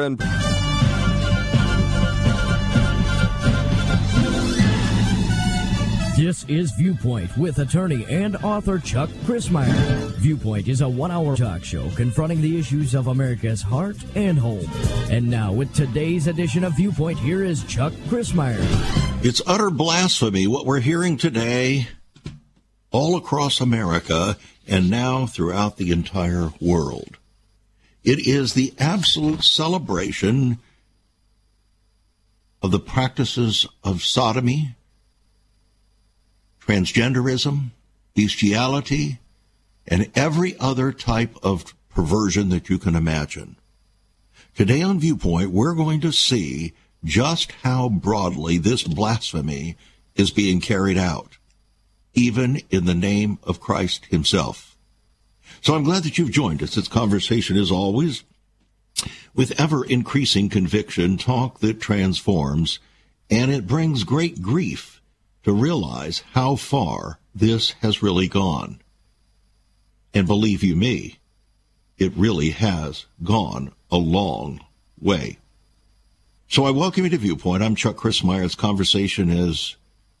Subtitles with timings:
[0.00, 0.20] And
[6.16, 9.70] This is Viewpoint with attorney and author Chuck Crismier.
[10.16, 14.66] Viewpoint is a one hour talk show confronting the issues of America's heart and home.
[15.10, 18.56] And now, with today's edition of Viewpoint, here is Chuck Crismier.
[19.22, 21.88] It's utter blasphemy what we're hearing today
[22.90, 27.18] all across America and now throughout the entire world.
[28.06, 30.60] It is the absolute celebration
[32.62, 34.76] of the practices of sodomy,
[36.64, 37.70] transgenderism,
[38.14, 39.18] bestiality,
[39.88, 43.56] and every other type of perversion that you can imagine.
[44.54, 49.76] Today on Viewpoint, we're going to see just how broadly this blasphemy
[50.14, 51.38] is being carried out,
[52.14, 54.75] even in the name of Christ himself.
[55.60, 56.74] So I'm glad that you've joined us.
[56.74, 58.24] This conversation, is always,
[59.34, 62.78] with ever increasing conviction, talk that transforms,
[63.30, 65.00] and it brings great grief
[65.42, 68.80] to realize how far this has really gone.
[70.14, 71.18] And believe you me,
[71.98, 74.60] it really has gone a long
[75.00, 75.38] way.
[76.48, 77.62] So I welcome you to Viewpoint.
[77.62, 79.76] I'm Chuck Crismier's conversation is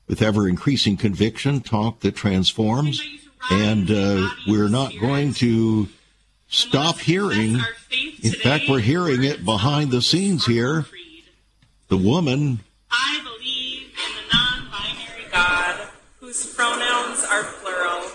[0.08, 3.00] with ever increasing conviction, talk that transforms,
[3.50, 5.88] and uh, we're not going to
[6.48, 7.58] stop hearing.
[8.22, 10.86] In fact, we're hearing it behind the scenes here.
[11.88, 15.88] The woman I believe in the non binary God
[16.20, 18.10] whose pronouns are plural.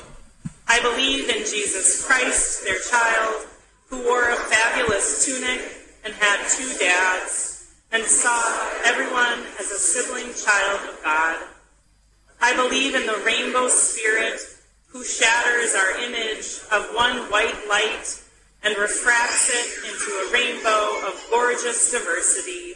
[0.67, 3.47] I believe in Jesus Christ, their child,
[3.89, 5.61] who wore a fabulous tunic
[6.03, 8.41] and had two dads, and saw
[8.85, 11.43] everyone as a sibling child of God.
[12.41, 14.39] I believe in the rainbow spirit
[14.91, 18.21] who shatters our image of one white light
[18.63, 22.73] and refracts it into a rainbow of gorgeous diversity.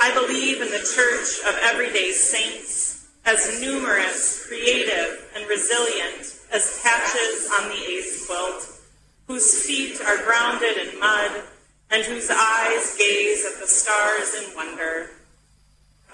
[0.00, 7.50] I believe in the church of everyday saints as numerous, creative, and resilient as patches
[7.60, 8.80] on the AIDS quilt,
[9.26, 11.42] whose feet are grounded in mud
[11.90, 15.10] and whose eyes gaze at the stars in wonder.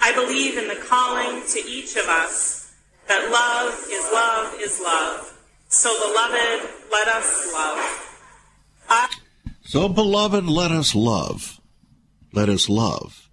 [0.00, 2.63] I believe in the calling to each of us
[3.08, 5.38] that love is love is love.
[5.68, 8.18] So, beloved, let us love.
[8.88, 9.14] I-
[9.64, 11.60] so, beloved, let us love.
[12.32, 13.28] Let us love.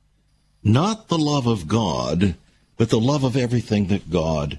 [0.64, 2.36] Not the love of God
[2.82, 4.58] but the love of everything that God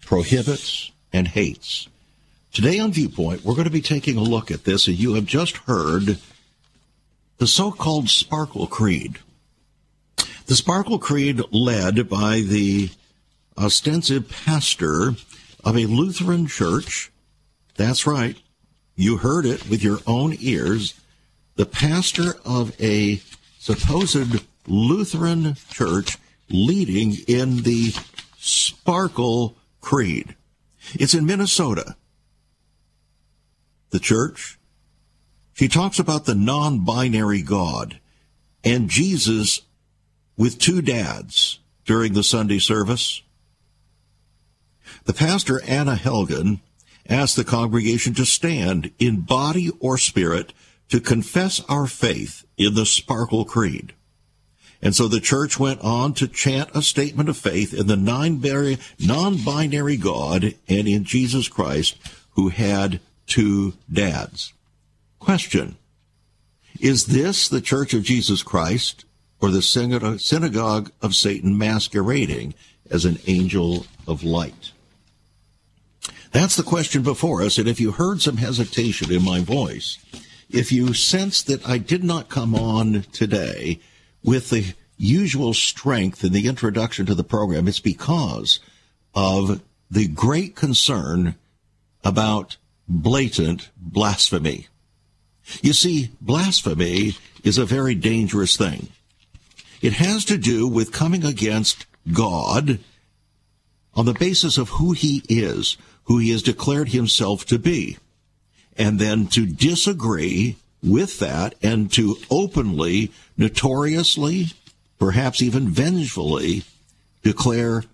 [0.00, 1.86] prohibits and hates.
[2.50, 5.26] Today on Viewpoint, we're going to be taking a look at this, and you have
[5.26, 6.16] just heard
[7.36, 9.18] the so-called Sparkle Creed.
[10.46, 12.88] The Sparkle Creed led by the
[13.58, 15.14] ostensive pastor
[15.64, 17.10] of a Lutheran church.
[17.76, 18.36] That's right.
[18.94, 20.94] You heard it with your own ears.
[21.56, 23.20] The pastor of a
[23.58, 27.92] supposed Lutheran church leading in the
[28.38, 30.34] Sparkle Creed.
[30.94, 31.96] It's in Minnesota.
[33.90, 34.58] The church,
[35.54, 38.00] she talks about the non binary God
[38.62, 39.62] and Jesus
[40.36, 43.22] with two dads during the Sunday service.
[45.08, 46.60] The pastor, Anna Helgen,
[47.08, 50.52] asked the congregation to stand in body or spirit
[50.90, 53.94] to confess our faith in the Sparkle Creed.
[54.82, 58.76] And so the church went on to chant a statement of faith in the non-binary
[59.96, 61.96] God and in Jesus Christ
[62.32, 64.52] who had two dads.
[65.20, 65.78] Question.
[66.80, 69.06] Is this the Church of Jesus Christ
[69.40, 72.52] or the synagogue of Satan masquerading
[72.90, 74.72] as an angel of light?
[76.32, 77.58] That's the question before us.
[77.58, 79.98] And if you heard some hesitation in my voice,
[80.50, 83.80] if you sense that I did not come on today
[84.22, 88.60] with the usual strength in the introduction to the program, it's because
[89.14, 91.36] of the great concern
[92.04, 92.56] about
[92.88, 94.66] blatant blasphemy.
[95.62, 98.88] You see, blasphemy is a very dangerous thing.
[99.80, 102.80] It has to do with coming against God
[103.94, 105.76] on the basis of who he is,
[106.08, 107.98] who he has declared himself to be,
[108.76, 114.46] and then to disagree with that and to openly, notoriously,
[114.98, 116.64] perhaps even vengefully,
[117.22, 117.84] declare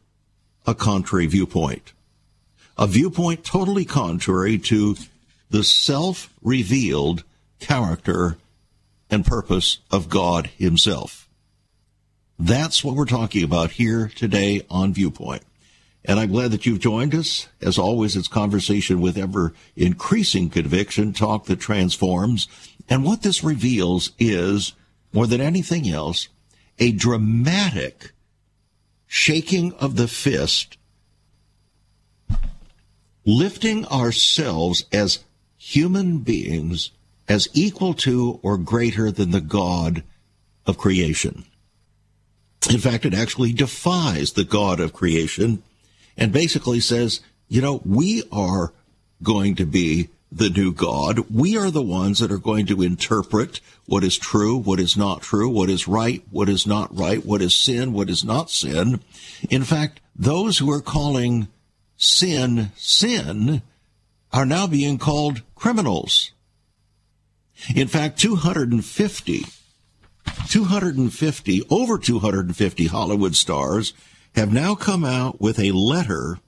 [0.67, 1.93] a contrary viewpoint.
[2.79, 4.97] A viewpoint totally contrary to
[5.51, 7.25] the self revealed
[7.61, 8.39] character
[9.11, 11.29] and purpose of God Himself.
[12.39, 15.43] That's what we're talking about here today on Viewpoint.
[16.05, 17.49] And I'm glad that you've joined us.
[17.63, 22.47] As always, it's conversation with ever increasing conviction, talk that transforms.
[22.89, 24.75] And what this reveals is
[25.13, 26.29] more than anything else,
[26.79, 28.13] a dramatic
[29.07, 30.77] shaking of the fist,
[33.25, 35.25] lifting ourselves as
[35.57, 36.91] human beings
[37.27, 40.03] as equal to or greater than the God
[40.67, 41.47] of creation.
[42.69, 45.63] In fact, it actually defies the God of creation
[46.17, 48.73] and basically says, you know, we are
[49.23, 51.31] going to be the new God.
[51.31, 55.23] We are the ones that are going to interpret what is true, what is not
[55.23, 59.01] true, what is right, what is not right, what is sin, what is not sin.
[59.49, 61.49] In fact, those who are calling
[61.97, 63.63] sin sin
[64.33, 66.33] are now being called criminals.
[67.75, 69.45] In fact, 250,
[70.49, 73.93] 250, over 250 Hollywood stars
[74.35, 76.39] have now come out with a letter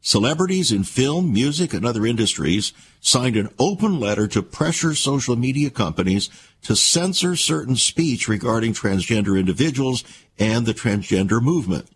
[0.00, 5.70] Celebrities in film, music, and other industries signed an open letter to pressure social media
[5.70, 6.30] companies
[6.62, 10.04] to censor certain speech regarding transgender individuals
[10.38, 11.88] and the transgender movement.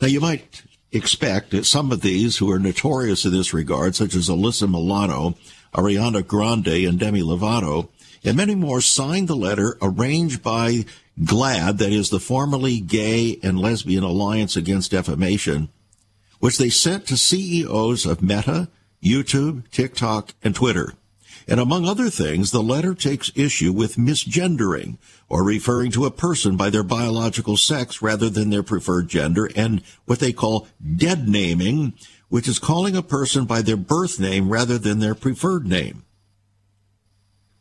[0.00, 0.62] Now, you might
[0.92, 5.34] expect that some of these who are notorious in this regard, such as Alyssa Milano,
[5.74, 7.88] Ariana Grande, and Demi Lovato,
[8.22, 10.84] and many more signed the letter arranged by
[11.22, 15.70] GLAAD, that is the formerly Gay and Lesbian Alliance Against Defamation,
[16.40, 18.68] which they sent to CEOs of Meta,
[19.02, 20.92] YouTube, TikTok, and Twitter.
[21.48, 24.98] And among other things, the letter takes issue with misgendering,
[25.28, 29.82] or referring to a person by their biological sex rather than their preferred gender, and
[30.04, 30.66] what they call
[30.96, 31.94] dead naming,
[32.28, 36.04] which is calling a person by their birth name rather than their preferred name.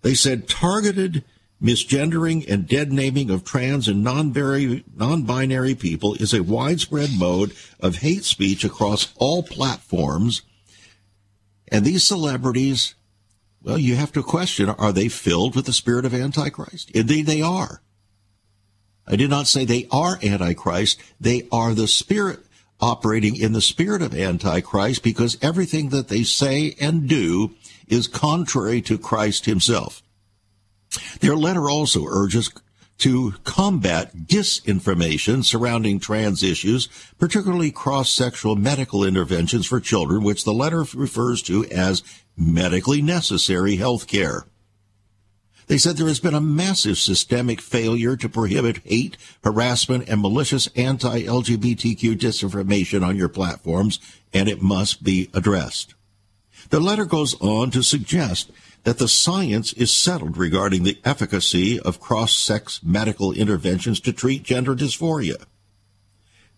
[0.02, 1.24] They said targeted
[1.62, 8.25] misgendering and dead naming of trans and non-binary people is a widespread mode of hate
[8.25, 10.42] speech across all platforms.
[11.69, 12.96] And these celebrities,
[13.63, 16.92] well, you have to question, are they filled with the spirit of Antichrist?
[16.92, 17.81] Indeed, they are.
[19.07, 21.00] I did not say they are Antichrist.
[21.19, 22.40] They are the spirit
[22.80, 27.56] operating in the spirit of Antichrist because everything that they say and do
[27.88, 30.02] is contrary to Christ himself.
[31.19, 32.51] Their letter also urges
[33.00, 36.88] to combat disinformation surrounding trans issues,
[37.18, 42.03] particularly cross-sexual medical interventions for children, which the letter refers to as
[42.38, 44.45] medically necessary health care.
[45.68, 50.68] They said there has been a massive systemic failure to prohibit hate, harassment, and malicious
[50.75, 54.00] anti-LGBTQ disinformation on your platforms,
[54.31, 55.95] and it must be addressed.
[56.69, 58.51] The letter goes on to suggest
[58.85, 64.75] that the science is settled regarding the efficacy of cross-sex medical interventions to treat gender
[64.75, 65.43] dysphoria.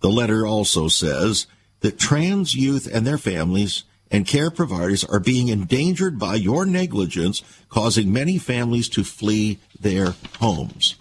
[0.01, 1.47] The letter also says
[1.79, 7.41] that trans youth and their families and care providers are being endangered by your negligence,
[7.69, 10.95] causing many families to flee their homes.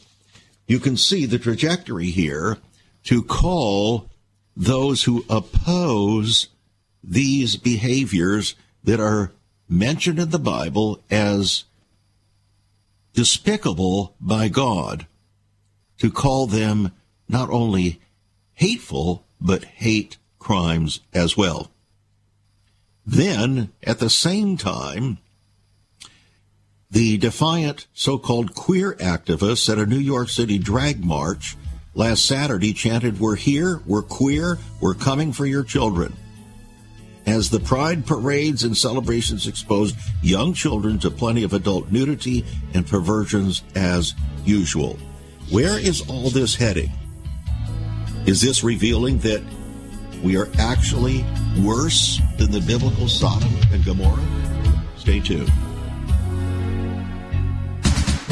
[0.68, 2.58] You can see the trajectory here
[3.04, 4.08] to call
[4.56, 6.48] those who oppose
[7.02, 9.32] these behaviors that are
[9.68, 11.64] mentioned in the Bible as
[13.14, 15.06] despicable by God
[15.98, 16.92] to call them
[17.28, 18.00] not only
[18.54, 21.70] hateful, but hate crimes as well.
[23.04, 25.18] Then, at the same time,
[26.90, 31.56] the defiant so-called queer activists at a New York City drag march
[31.94, 36.14] last Saturday chanted, We're here, we're queer, we're coming for your children
[37.26, 42.86] as the pride parades and celebrations exposed young children to plenty of adult nudity and
[42.86, 44.14] perversions as
[44.44, 44.96] usual.
[45.50, 46.90] Where is all this heading?
[48.26, 49.42] Is this revealing that
[50.22, 51.24] we are actually
[51.62, 54.24] worse than the biblical Sodom and Gomorrah?
[54.96, 55.52] Stay tuned.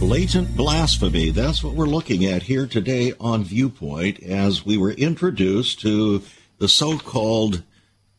[0.00, 1.28] blatant blasphemy.
[1.28, 6.22] That's what we're looking at here today on Viewpoint as we were introduced to
[6.56, 7.62] the so called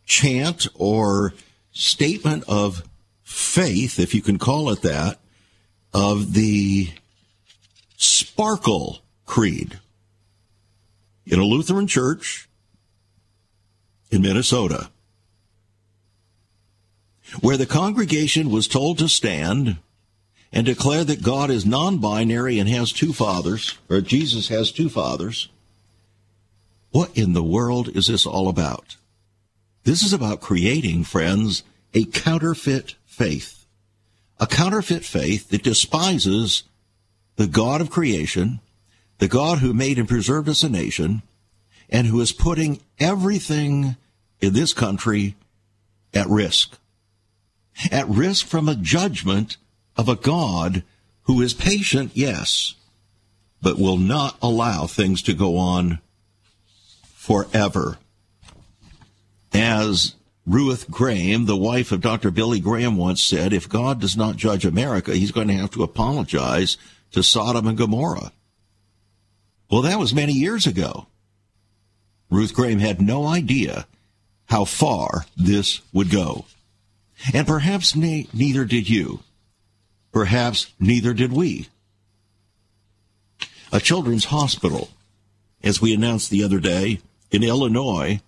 [0.06, 1.34] chant or
[1.72, 2.84] statement of
[3.24, 5.20] faith, if you can call it that,
[5.92, 6.90] of the
[7.98, 9.80] Sparkle Creed
[11.26, 12.48] in a Lutheran church
[14.12, 14.92] in Minnesota.
[17.40, 19.78] where the congregation was told to stand
[20.54, 24.90] and declare that God is non binary and has two fathers, or Jesus has two
[24.90, 25.50] fathers.
[26.92, 28.98] What in the world is this all about?
[29.84, 33.66] This is about creating, friends, a counterfeit faith.
[34.40, 36.64] A counterfeit faith that despises
[37.38, 38.60] the God of creation,
[39.20, 41.22] the God who made and preserved us a nation,
[41.90, 43.96] and who is putting everything
[44.42, 45.36] in this country
[46.14, 46.78] at risk.
[47.92, 49.58] At risk from a judgment
[50.02, 50.82] of a God
[51.24, 52.74] who is patient, yes,
[53.62, 56.00] but will not allow things to go on
[57.04, 58.00] forever.
[59.54, 60.16] As
[60.48, 62.32] Ruth Graham, the wife of Dr.
[62.32, 65.84] Billy Graham, once said, if God does not judge America, he's going to have to
[65.84, 66.78] apologize
[67.12, 68.32] to Sodom and Gomorrah.
[69.70, 71.06] Well, that was many years ago.
[72.32, 73.86] Ruth Graham had no idea
[74.46, 76.46] how far this would go.
[77.36, 79.20] And perhaps ne- neither did you.
[80.12, 81.68] Perhaps neither did we.
[83.72, 84.90] A children's hospital,
[85.64, 87.00] as we announced the other day,
[87.32, 88.22] in Illinois,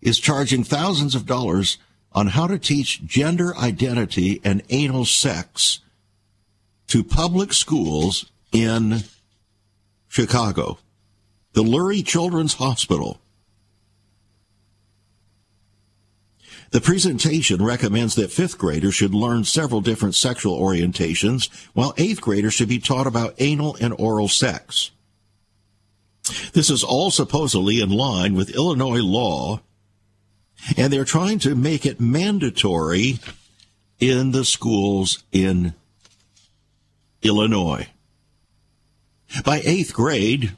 [0.00, 1.78] is charging thousands of dollars
[2.12, 5.80] on how to teach gender identity and anal sex
[6.88, 9.02] to public schools in
[10.08, 10.78] Chicago.
[11.54, 13.21] The Lurie Children's Hospital
[16.72, 22.54] The presentation recommends that fifth graders should learn several different sexual orientations, while eighth graders
[22.54, 24.90] should be taught about anal and oral sex.
[26.54, 29.60] This is all supposedly in line with Illinois law,
[30.76, 33.18] and they're trying to make it mandatory
[34.00, 35.74] in the schools in
[37.20, 37.86] Illinois.
[39.44, 40.56] By eighth grade,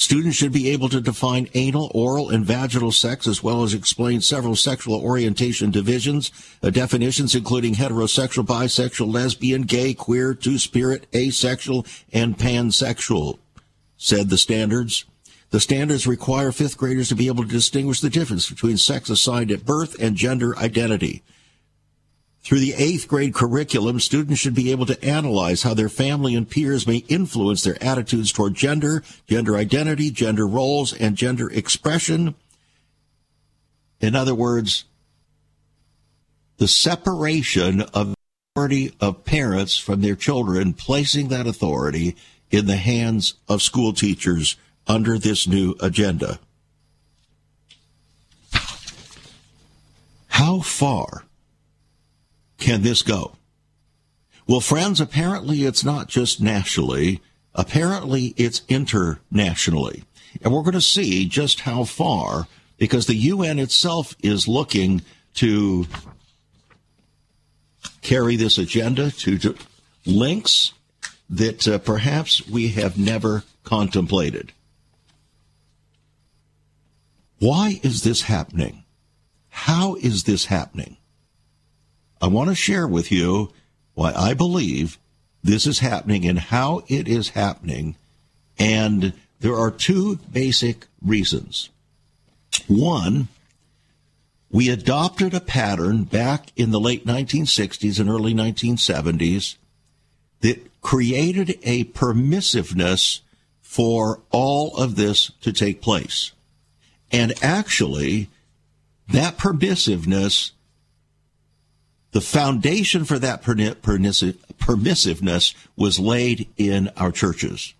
[0.00, 4.20] Students should be able to define anal, oral, and vaginal sex as well as explain
[4.20, 6.30] several sexual orientation divisions,
[6.62, 13.40] uh, definitions including heterosexual, bisexual, lesbian, gay, queer, two-spirit, asexual, and pansexual,
[13.96, 15.04] said the standards.
[15.50, 19.50] The standards require fifth graders to be able to distinguish the difference between sex assigned
[19.50, 21.24] at birth and gender identity.
[22.42, 26.48] Through the eighth grade curriculum, students should be able to analyze how their family and
[26.48, 32.34] peers may influence their attitudes toward gender, gender identity, gender roles, and gender expression.
[34.00, 34.84] In other words,
[36.56, 38.14] the separation of
[38.54, 42.16] authority of parents from their children, placing that authority
[42.50, 46.38] in the hands of school teachers under this new agenda.
[50.28, 51.24] How far
[52.58, 53.36] can this go?
[54.46, 57.20] Well, friends, apparently it's not just nationally.
[57.54, 60.04] Apparently it's internationally.
[60.42, 62.46] And we're going to see just how far,
[62.76, 65.02] because the UN itself is looking
[65.34, 65.86] to
[68.02, 69.54] carry this agenda to,
[70.06, 70.72] links
[71.28, 74.52] that uh, perhaps we have never contemplated.
[77.38, 78.84] Why is this happening?
[79.50, 80.96] How is this happening?
[82.20, 83.52] I want to share with you
[83.94, 84.98] why I believe
[85.42, 87.96] this is happening and how it is happening.
[88.58, 91.70] And there are two basic reasons.
[92.66, 93.28] One,
[94.50, 99.56] we adopted a pattern back in the late 1960s and early 1970s
[100.40, 103.20] that created a permissiveness
[103.60, 106.32] for all of this to take place.
[107.12, 108.28] And actually,
[109.08, 110.52] that permissiveness
[112.12, 117.74] the foundation for that permissiveness was laid in our churches.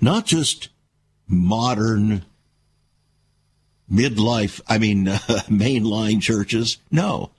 [0.00, 0.68] Not just
[1.26, 2.24] modern
[3.90, 5.18] midlife, I mean, uh,
[5.48, 6.78] mainline churches.
[6.90, 7.30] No.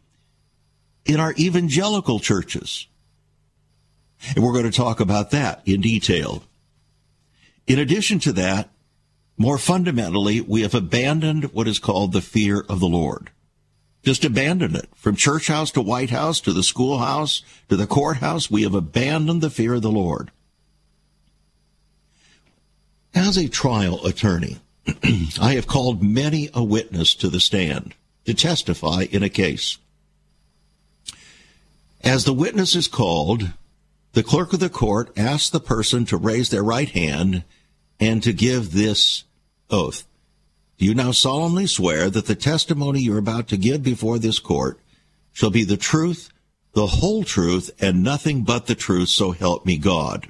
[1.05, 2.87] In our evangelical churches.
[4.35, 6.43] And we're going to talk about that in detail.
[7.67, 8.69] In addition to that,
[9.37, 13.29] more fundamentally, we have abandoned what is called the fear of the Lord.
[14.03, 14.87] Just abandon it.
[14.95, 19.41] From church house to White House to the schoolhouse to the courthouse, we have abandoned
[19.41, 20.31] the fear of the Lord.
[23.13, 24.59] As a trial attorney,
[25.41, 29.77] I have called many a witness to the stand to testify in a case.
[32.01, 33.51] As the witness is called,
[34.13, 37.43] the clerk of the court asks the person to raise their right hand
[37.99, 39.23] and to give this
[39.69, 40.05] oath.
[40.77, 44.79] You now solemnly swear that the testimony you're about to give before this court
[45.33, 46.29] shall be the truth,
[46.73, 50.29] the whole truth, and nothing but the truth, so help me God?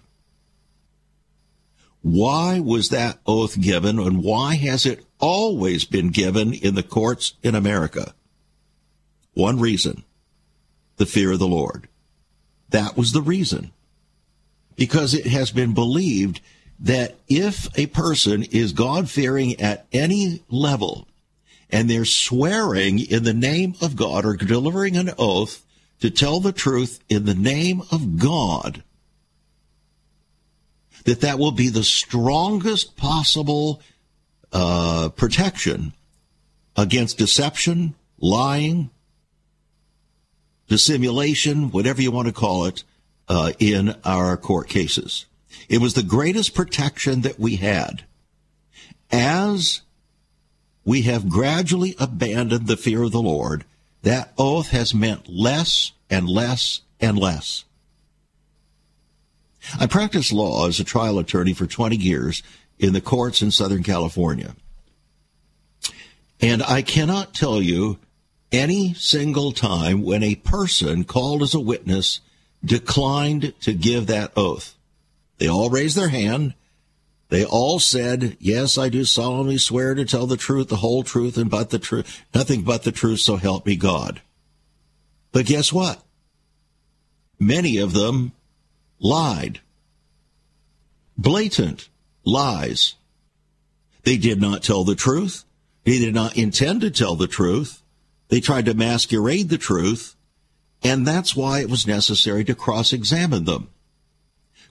[2.01, 7.33] Why was that oath given, and why has it always been given in the courts
[7.43, 8.13] in America?
[9.33, 10.03] One reason
[10.95, 11.87] the fear of the Lord.
[12.69, 13.71] That was the reason.
[14.75, 16.41] Because it has been believed
[16.79, 21.07] that if a person is God fearing at any level
[21.69, 25.65] and they're swearing in the name of God or delivering an oath
[25.99, 28.83] to tell the truth in the name of God,
[31.05, 33.81] that that will be the strongest possible
[34.51, 35.93] uh, protection
[36.75, 38.89] against deception, lying,
[40.67, 42.83] dissimulation, whatever you want to call it,
[43.29, 45.26] uh, in our court cases.
[45.69, 48.03] It was the greatest protection that we had.
[49.11, 49.81] As
[50.85, 53.65] we have gradually abandoned the fear of the Lord,
[54.03, 57.65] that oath has meant less and less and less.
[59.79, 62.41] I practiced law as a trial attorney for 20 years
[62.79, 64.55] in the courts in Southern California.
[66.39, 67.97] And I cannot tell you
[68.51, 72.21] any single time when a person called as a witness
[72.63, 74.76] declined to give that oath.
[75.37, 76.53] They all raised their hand.
[77.29, 81.37] They all said, Yes, I do solemnly swear to tell the truth, the whole truth,
[81.37, 84.21] and but the truth, nothing but the truth, so help me God.
[85.31, 86.01] But guess what?
[87.39, 88.31] Many of them
[88.99, 89.59] lied.
[91.17, 91.89] Blatant
[92.23, 92.95] lies.
[94.03, 95.43] They did not tell the truth.
[95.83, 97.81] They did not intend to tell the truth.
[98.29, 100.15] They tried to masquerade the truth.
[100.83, 103.69] And that's why it was necessary to cross examine them.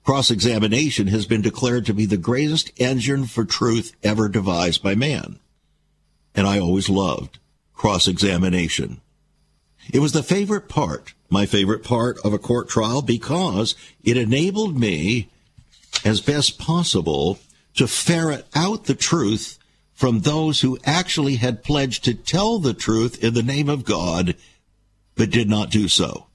[0.06, 4.94] Cross examination has been declared to be the greatest engine for truth ever devised by
[4.94, 5.40] man.
[6.32, 7.40] And I always loved
[7.74, 9.00] cross examination.
[9.92, 14.78] It was the favorite part, my favorite part of a court trial because it enabled
[14.78, 15.28] me
[16.04, 17.40] as best possible
[17.74, 19.58] to ferret out the truth
[19.92, 24.36] from those who actually had pledged to tell the truth in the name of God,
[25.16, 26.26] but did not do so.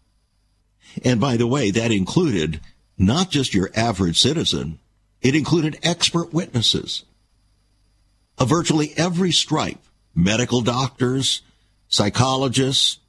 [1.05, 2.59] And by the way, that included
[3.01, 4.79] not just your average citizen,
[5.21, 7.03] it included expert witnesses
[8.37, 9.79] of virtually every stripe
[10.13, 11.41] medical doctors,
[11.87, 12.99] psychologists,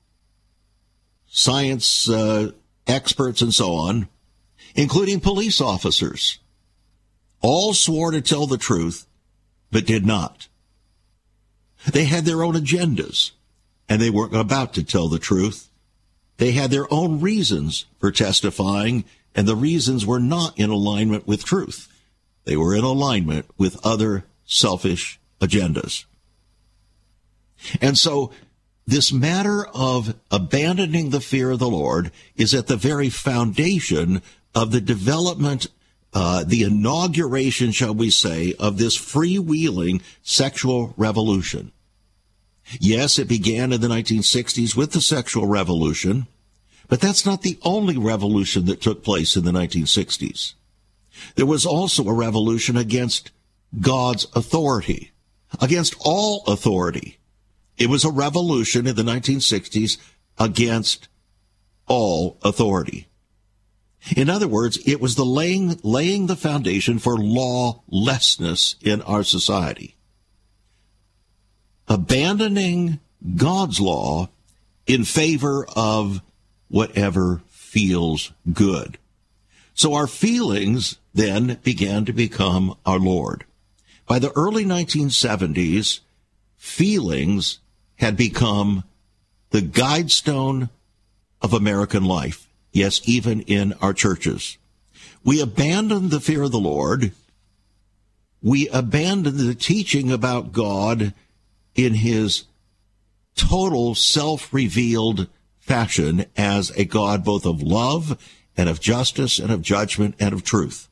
[1.26, 2.50] science uh,
[2.86, 4.08] experts, and so on,
[4.74, 6.38] including police officers.
[7.40, 9.06] All swore to tell the truth,
[9.70, 10.48] but did not.
[11.90, 13.32] They had their own agendas,
[13.88, 15.68] and they weren't about to tell the truth.
[16.36, 21.44] They had their own reasons for testifying and the reasons were not in alignment with
[21.44, 21.88] truth.
[22.44, 26.04] They were in alignment with other selfish agendas.
[27.80, 28.32] And so
[28.86, 34.22] this matter of abandoning the fear of the Lord is at the very foundation
[34.54, 35.68] of the development,
[36.12, 41.72] uh, the inauguration, shall we say, of this freewheeling sexual revolution.
[42.80, 46.26] Yes, it began in the 1960s with the sexual revolution.
[46.88, 50.54] But that's not the only revolution that took place in the 1960s.
[51.36, 53.30] There was also a revolution against
[53.80, 55.12] God's authority,
[55.60, 57.18] against all authority.
[57.78, 59.98] It was a revolution in the 1960s
[60.38, 61.08] against
[61.86, 63.08] all authority.
[64.16, 69.96] In other words, it was the laying, laying the foundation for lawlessness in our society.
[71.86, 72.98] Abandoning
[73.36, 74.28] God's law
[74.86, 76.20] in favor of
[76.72, 78.96] whatever feels good.
[79.74, 83.44] So our feelings then began to become our Lord.
[84.06, 86.00] By the early 1970s,
[86.56, 87.58] feelings
[87.96, 88.84] had become
[89.50, 90.70] the guidestone
[91.42, 92.48] of American life.
[92.72, 94.56] Yes, even in our churches.
[95.22, 97.12] We abandoned the fear of the Lord.
[98.42, 101.12] We abandoned the teaching about God
[101.74, 102.44] in his
[103.34, 105.28] total self-revealed
[105.62, 108.18] fashion as a God both of love
[108.56, 110.88] and of justice and of judgment and of truth.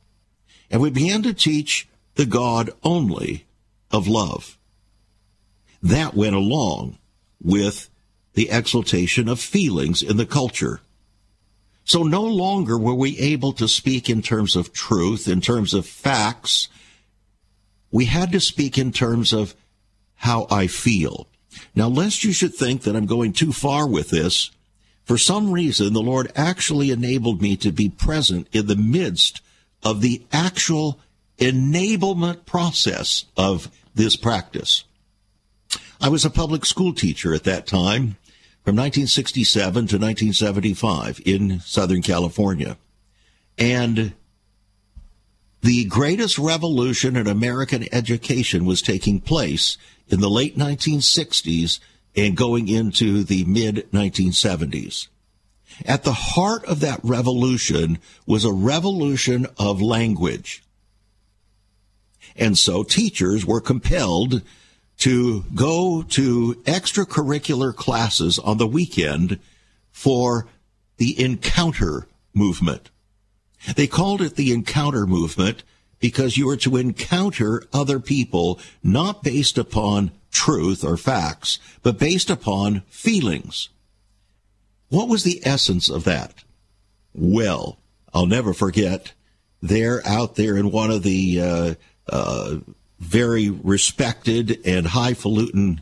[0.71, 3.45] And we began to teach the God only
[3.91, 4.57] of love.
[5.83, 6.97] That went along
[7.41, 7.89] with
[8.33, 10.79] the exaltation of feelings in the culture.
[11.83, 15.85] So no longer were we able to speak in terms of truth, in terms of
[15.85, 16.69] facts.
[17.91, 19.53] We had to speak in terms of
[20.15, 21.27] how I feel.
[21.75, 24.51] Now, lest you should think that I'm going too far with this,
[25.11, 29.41] for some reason, the Lord actually enabled me to be present in the midst
[29.83, 31.01] of the actual
[31.37, 34.85] enablement process of this practice.
[35.99, 38.15] I was a public school teacher at that time
[38.63, 42.77] from 1967 to 1975 in Southern California.
[43.57, 44.13] And
[45.59, 51.81] the greatest revolution in American education was taking place in the late 1960s
[52.15, 55.07] and going into the mid 1970s.
[55.85, 60.63] At the heart of that revolution was a revolution of language.
[62.35, 64.41] And so teachers were compelled
[64.99, 69.39] to go to extracurricular classes on the weekend
[69.91, 70.47] for
[70.97, 72.91] the encounter movement.
[73.75, 75.63] They called it the encounter movement
[75.99, 82.29] because you were to encounter other people not based upon truth or facts, but based
[82.29, 83.69] upon feelings.
[84.89, 86.43] What was the essence of that?
[87.13, 87.77] Well,
[88.13, 89.13] I'll never forget.
[89.61, 91.73] They're out there in one of the uh,
[92.09, 92.55] uh,
[92.99, 95.81] very respected and highfalutin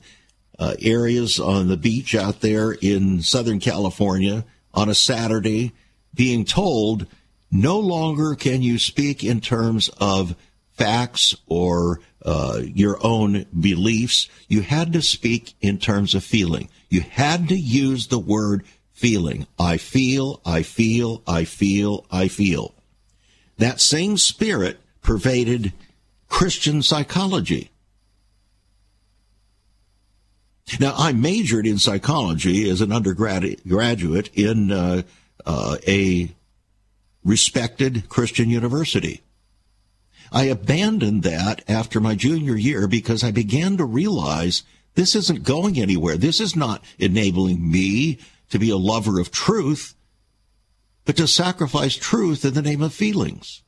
[0.58, 5.74] uh, areas on the beach out there in Southern California on a Saturday,
[6.14, 7.08] being told
[7.52, 10.36] no longer can you speak in terms of
[10.74, 14.28] facts or uh, your own beliefs.
[14.48, 16.70] You had to speak in terms of feeling.
[16.90, 19.48] You had to use the word feeling.
[19.58, 22.74] I feel, I feel, I feel, I feel.
[23.58, 25.74] That same spirit pervaded
[26.28, 27.72] Christian psychology.
[30.80, 35.02] Now, I majored in psychology as an undergraduate in uh,
[35.46, 36.32] uh, a
[37.24, 39.22] respected Christian university.
[40.32, 44.64] I abandoned that after my junior year because I began to realize
[44.96, 46.18] this isn't going anywhere.
[46.18, 49.96] This is not enabling me to be a lover of truth,
[51.06, 53.64] but to sacrifice truth in the name of feelings.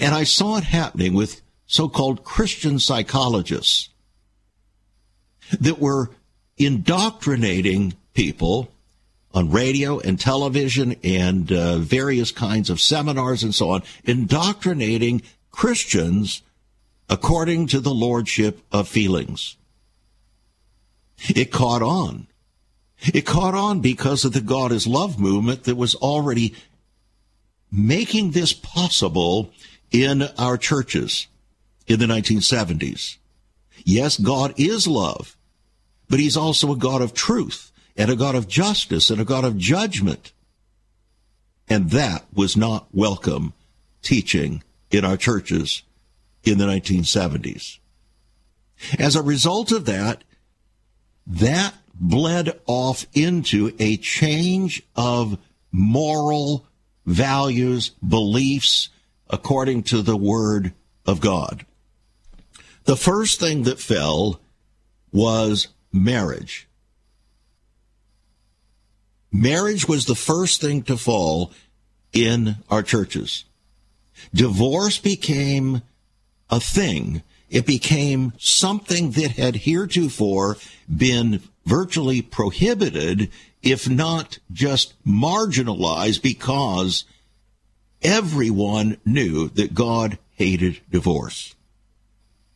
[0.00, 3.88] And I saw it happening with so-called Christian psychologists
[5.60, 6.10] that were
[6.56, 8.72] indoctrinating people
[9.34, 16.42] on radio and television and uh, various kinds of seminars and so on, indoctrinating Christians
[17.08, 19.56] according to the lordship of feelings.
[21.28, 22.26] It caught on.
[23.00, 26.54] It caught on because of the God is Love movement that was already
[27.70, 29.50] making this possible
[29.90, 31.26] in our churches
[31.86, 33.18] in the 1970s.
[33.84, 35.36] Yes, God is love,
[36.08, 39.44] but he's also a God of truth and a God of justice and a God
[39.44, 40.32] of judgment.
[41.68, 43.52] And that was not welcome
[44.02, 45.82] teaching in our churches
[46.44, 47.78] in the 1970s.
[48.98, 50.22] As a result of that,
[51.26, 55.38] that bled off into a change of
[55.72, 56.66] moral
[57.04, 58.90] values, beliefs,
[59.28, 60.72] according to the Word
[61.04, 61.64] of God.
[62.84, 64.40] The first thing that fell
[65.12, 66.68] was marriage.
[69.32, 71.52] Marriage was the first thing to fall
[72.12, 73.44] in our churches.
[74.34, 75.82] Divorce became
[76.48, 77.22] a thing.
[77.48, 80.56] It became something that had heretofore
[80.94, 83.30] been virtually prohibited,
[83.62, 87.04] if not just marginalized, because
[88.02, 91.54] everyone knew that God hated divorce.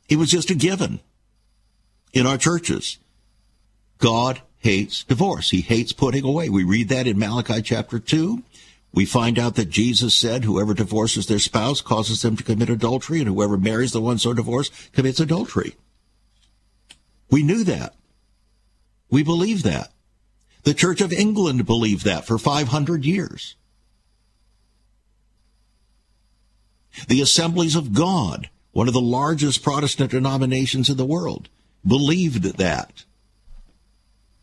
[0.08, 1.00] It was just a given
[2.12, 2.98] in our churches.
[3.98, 5.50] God hates divorce.
[5.50, 6.48] He hates putting away.
[6.48, 8.42] We read that in Malachi chapter 2.
[8.92, 13.20] We find out that Jesus said, whoever divorces their spouse causes them to commit adultery,
[13.20, 15.76] and whoever marries the one so divorced commits adultery.
[17.30, 17.94] We knew that.
[19.08, 19.92] We believe that.
[20.64, 23.56] The Church of England believed that for 500 years.
[27.08, 31.48] The Assemblies of God, one of the largest Protestant denominations in the world,
[31.86, 33.04] believed that.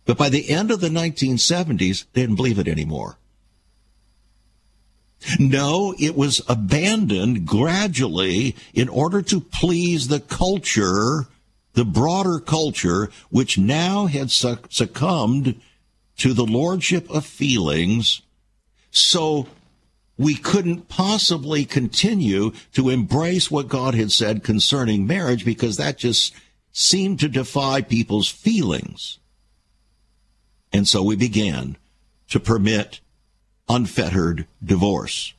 [0.08, 3.18] But by the end of the 1970s, they didn't believe it anymore.
[5.38, 11.26] No, it was abandoned gradually in order to please the culture,
[11.74, 15.60] the broader culture, which now had succumbed
[16.18, 18.22] to the lordship of feelings.
[18.92, 19.48] So
[20.18, 26.34] we couldn't possibly continue to embrace what God had said concerning marriage because that just
[26.72, 29.20] seemed to defy people's feelings.
[30.72, 31.78] And so we began
[32.30, 33.00] to permit
[33.70, 35.34] unfettered divorce.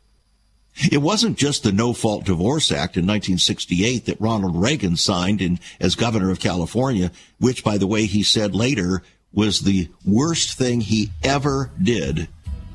[0.93, 5.59] It wasn't just the No Fault Divorce Act in 1968 that Ronald Reagan signed in,
[5.81, 7.11] as governor of California,
[7.41, 12.29] which, by the way, he said later was the worst thing he ever did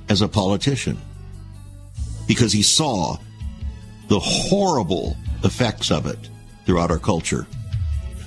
[0.09, 0.97] as a politician
[2.27, 3.17] because he saw
[4.09, 6.29] the horrible effects of it
[6.65, 7.47] throughout our culture.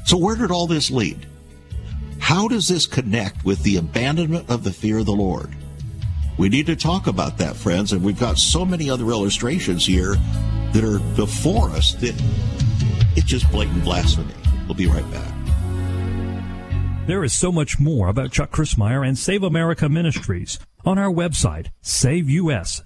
[0.07, 1.27] So, where did all this lead?
[2.27, 5.55] How does this connect with the abandonment of the fear of the Lord?
[6.37, 10.17] We need to talk about that, friends, and we've got so many other illustrations here
[10.73, 12.21] that are before us that
[13.15, 14.35] it's just blatant blasphemy.
[14.67, 15.33] We'll be right back.
[17.07, 21.69] There is so much more about Chuck Crismier and Save America Ministries on our website,
[21.81, 22.81] saveus.org.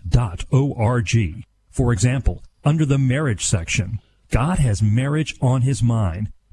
[1.71, 4.01] For example, under the marriage section,
[4.31, 6.31] God has marriage on his mind.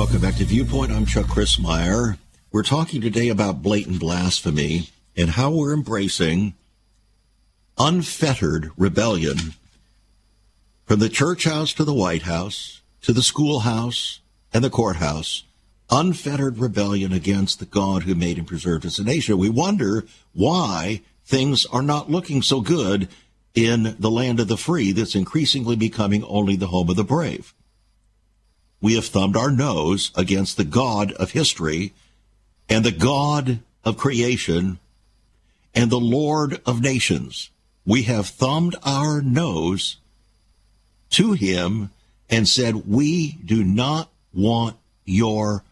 [0.00, 0.92] Welcome back to Viewpoint.
[0.92, 2.16] I'm Chuck Crismier.
[2.50, 6.54] We're talking today about blatant blasphemy and how we're embracing
[7.76, 9.52] unfettered rebellion
[10.86, 14.20] from the church house to the White House to the schoolhouse
[14.54, 15.44] and the courthouse.
[15.90, 19.36] Unfettered rebellion against the God who made and preserved us a nation.
[19.36, 23.10] We wonder why things are not looking so good
[23.54, 27.52] in the land of the free that's increasingly becoming only the home of the brave
[28.80, 31.92] we have thumbed our nose against the God of history
[32.68, 34.78] and the God of creation
[35.74, 37.50] and the Lord of nations.
[37.84, 39.96] We have thumbed our nose
[41.10, 41.90] to him
[42.28, 45.64] and said, we do not want your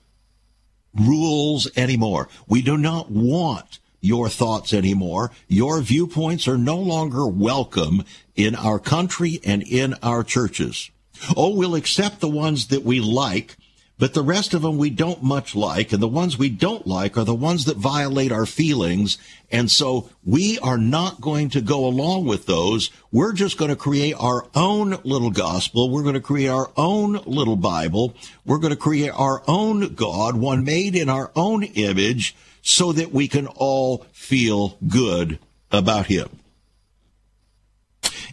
[0.94, 2.29] rules anymore.
[2.49, 5.31] We do not want your thoughts anymore.
[5.49, 10.90] Your viewpoints are no longer welcome in our country and in our churches.
[11.37, 13.57] Oh, we'll accept the ones that we like,
[13.98, 17.18] but the rest of them we don't much like, and the ones we don't like
[17.18, 19.18] are the ones that violate our feelings,
[19.50, 22.90] and so we are not going to go along with those.
[23.11, 25.90] We're just going to create our own little gospel.
[25.90, 28.14] We're going to create our own little Bible.
[28.46, 33.12] We're going to create our own God, one made in our own image, so that
[33.12, 35.40] we can all feel good
[35.72, 36.28] about Him.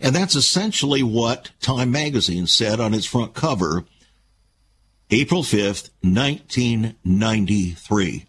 [0.02, 3.84] And that's essentially what Time magazine said on its front cover,
[5.10, 8.26] April 5th, 1993.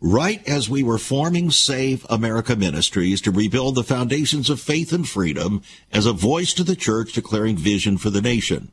[0.00, 5.08] Right as we were forming Save America Ministries to rebuild the foundations of faith and
[5.08, 8.70] freedom as a voice to the church declaring vision for the nation.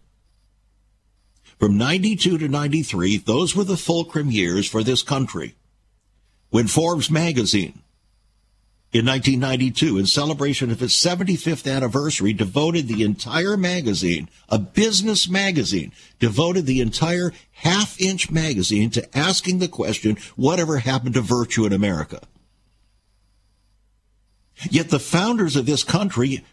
[1.58, 5.56] From 92 to 93, those were the fulcrum years for this country.
[6.49, 7.82] When Forbes magazine
[8.93, 15.93] in 1992 in celebration of its 75th anniversary devoted the entire magazine, a business magazine,
[16.19, 21.71] devoted the entire half inch magazine to asking the question, whatever happened to virtue in
[21.71, 22.19] America?
[24.69, 26.43] Yet the founders of this country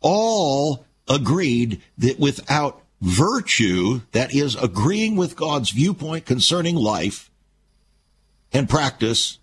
[0.00, 7.30] all agreed that without virtue, that is agreeing with God's viewpoint concerning life
[8.50, 9.38] and practice,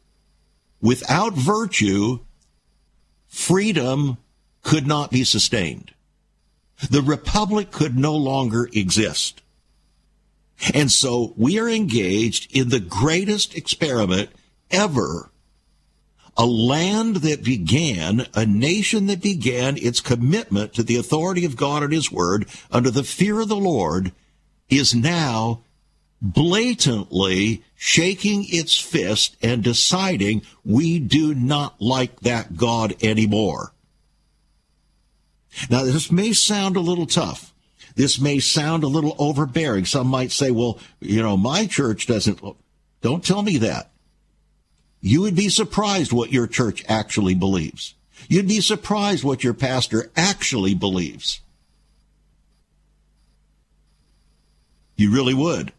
[0.81, 2.19] without virtue,
[3.29, 4.17] freedom
[4.63, 5.93] could not be sustained.
[6.89, 9.41] The republic could no longer exist.
[10.73, 14.29] And so we are engaged in the greatest experiment
[14.69, 15.29] ever.
[16.37, 21.83] A land that began, a nation that began its commitment to the authority of God
[21.83, 24.11] and His Word under the fear of the Lord
[24.69, 25.61] is now
[26.21, 33.73] blatantly shaking its fist and deciding we do not like that God anymore.
[35.69, 37.53] Now, this may sound a little tough.
[37.95, 39.85] This may sound a little overbearing.
[39.85, 42.39] Some might say, well, you know, my church doesn't.
[43.01, 43.89] Don't tell me that.
[45.01, 47.95] You would be surprised what your church actually believes.
[48.27, 51.39] You'd be surprised what your pastor actually believes.
[54.97, 55.71] You really would.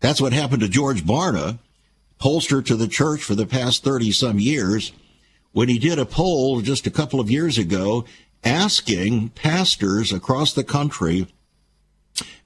[0.00, 1.58] That's what happened to George Barna,
[2.20, 4.92] pollster to the church for the past 30 some years,
[5.52, 8.04] when he did a poll just a couple of years ago
[8.42, 11.26] asking pastors across the country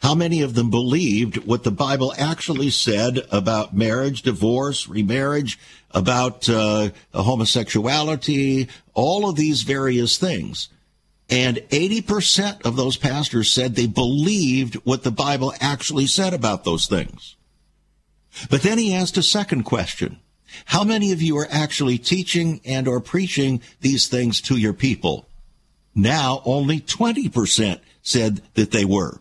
[0.00, 5.58] how many of them believed what the Bible actually said about marriage, divorce, remarriage,
[5.92, 10.68] about uh, homosexuality, all of these various things.
[11.30, 16.86] And 80% of those pastors said they believed what the Bible actually said about those
[16.86, 17.36] things.
[18.50, 20.18] But then he asked a second question.
[20.66, 25.26] How many of you are actually teaching and or preaching these things to your people?
[25.94, 29.20] Now only 20% said that they were.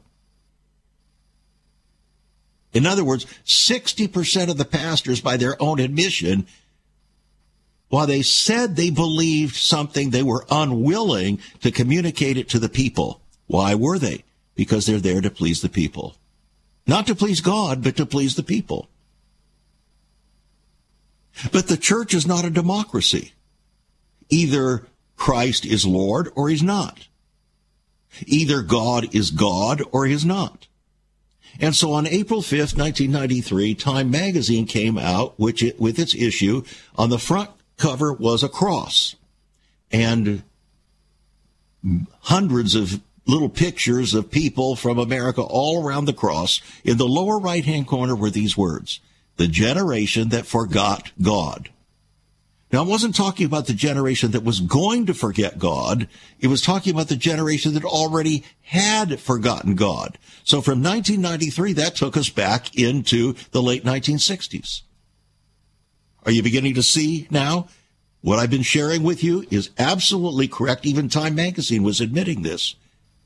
[2.74, 6.48] In other words, 60% of the pastors, by their own admission,
[7.90, 13.22] while they said they believed something, they were unwilling to communicate it to the people.
[13.46, 14.24] Why were they?
[14.56, 16.16] Because they're there to please the people.
[16.88, 18.90] Not to please God, but to please the people.
[21.52, 23.34] But the church is not a democracy.
[24.30, 27.08] Either Christ is Lord or he's not.
[28.26, 30.68] Either God is God or he's not.
[31.60, 36.64] And so on April 5th, 1993, Time magazine came out which it, with its issue.
[36.96, 39.16] On the front cover was a cross
[39.92, 40.44] and
[42.22, 46.62] hundreds of little pictures of people from America all around the cross.
[46.84, 49.00] In the lower right hand corner were these words,
[49.38, 51.70] the generation that forgot God.
[52.72, 56.08] Now, I wasn't talking about the generation that was going to forget God.
[56.40, 60.18] It was talking about the generation that already had forgotten God.
[60.44, 64.82] So from 1993, that took us back into the late 1960s.
[66.26, 67.68] Are you beginning to see now?
[68.22, 70.86] What I've been sharing with you is absolutely correct.
[70.86, 72.76] Even Time Magazine was admitting this.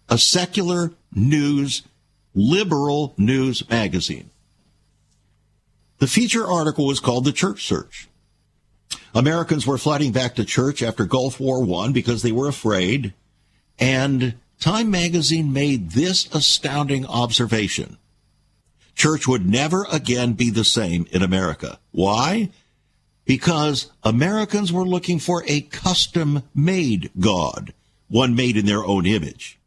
[0.09, 1.83] A secular news,
[2.33, 4.31] liberal news magazine.
[5.99, 8.07] The feature article was called The Church Search.
[9.13, 13.13] Americans were flooding back to church after Gulf War I because they were afraid.
[13.79, 17.97] And Time magazine made this astounding observation.
[18.95, 21.79] Church would never again be the same in America.
[21.91, 22.49] Why?
[23.25, 27.73] Because Americans were looking for a custom made God,
[28.07, 29.59] one made in their own image.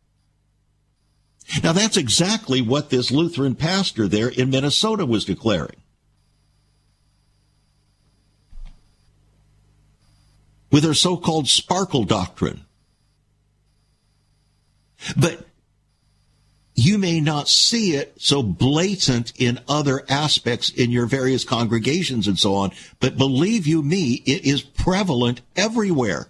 [1.62, 5.79] Now that's exactly what this Lutheran pastor there in Minnesota was declaring.
[10.70, 12.64] With their so-called sparkle doctrine.
[15.16, 15.46] But
[16.74, 22.38] you may not see it so blatant in other aspects in your various congregations and
[22.38, 26.28] so on, but believe you me, it is prevalent everywhere.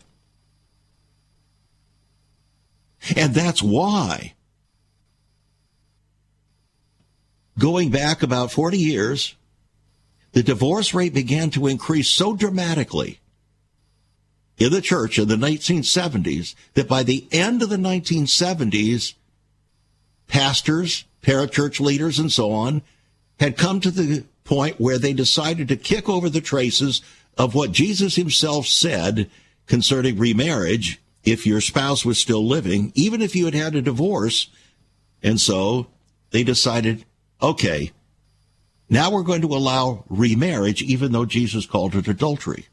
[3.17, 4.35] And that's why,
[7.59, 9.35] going back about 40 years,
[10.33, 13.21] the divorce rate began to increase so dramatically
[14.61, 19.15] in the church in the 1970s that by the end of the 1970s,
[20.29, 22.83] pastors, parachurch leaders, and so on
[23.41, 27.01] had come to the point where they decided to kick over the traces
[27.39, 29.31] of what Jesus himself said
[29.67, 34.49] concerning remarriage if your spouse was still living, even if you had had a divorce.
[35.23, 35.87] And so
[36.33, 37.07] they decided,
[37.41, 37.93] okay,
[38.91, 42.67] now we're going to allow remarriage, even though Jesus called it adultery.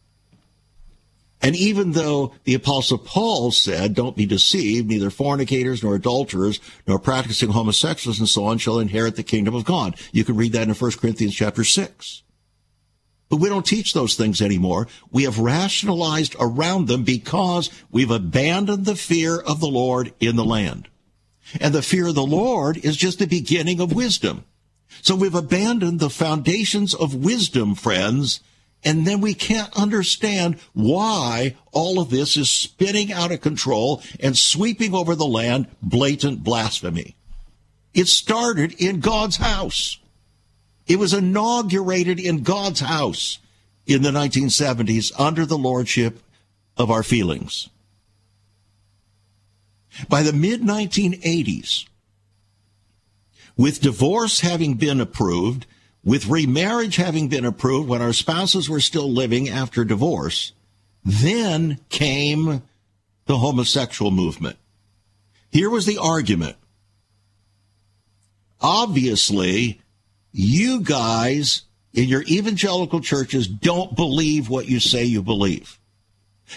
[1.42, 6.98] And even though the apostle Paul said, don't be deceived, neither fornicators nor adulterers nor
[6.98, 9.96] practicing homosexuals and so on shall inherit the kingdom of God.
[10.12, 12.24] You can read that in 1 Corinthians chapter 6.
[13.30, 14.88] But we don't teach those things anymore.
[15.12, 20.46] We have rationalized around them because we've abandoned the fear of the Lord in the
[20.46, 20.88] land.
[21.60, 24.46] And the fear of the Lord is just the beginning of wisdom.
[25.02, 28.40] So we've abandoned the foundations of wisdom, friends,
[28.84, 34.38] and then we can't understand why all of this is spinning out of control and
[34.38, 37.16] sweeping over the land blatant blasphemy.
[37.94, 40.00] It started in God's house.
[40.86, 43.40] It was inaugurated in God's house
[43.86, 46.20] in the 1970s under the lordship
[46.78, 47.70] of our feelings.
[50.08, 51.86] By the mid 1980s,
[53.58, 55.66] with divorce having been approved
[56.08, 60.54] with remarriage having been approved when our spouses were still living after divorce,
[61.04, 62.62] then came
[63.26, 64.56] the homosexual movement.
[65.52, 66.56] Here was the argument.
[68.62, 69.82] Obviously,
[70.32, 75.78] you guys in your evangelical churches don't believe what you say you believe.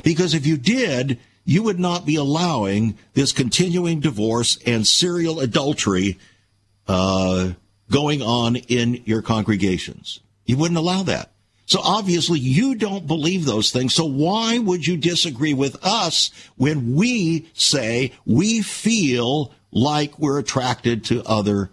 [0.04, 6.20] Because if you did, you would not be allowing this continuing divorce and serial adultery
[6.86, 7.50] uh,
[7.90, 10.20] going on in your congregations.
[10.44, 11.32] You wouldn't allow that.
[11.66, 13.94] So obviously you don't believe those things.
[13.94, 21.04] So why would you disagree with us when we say we feel like we're attracted
[21.04, 21.70] to other,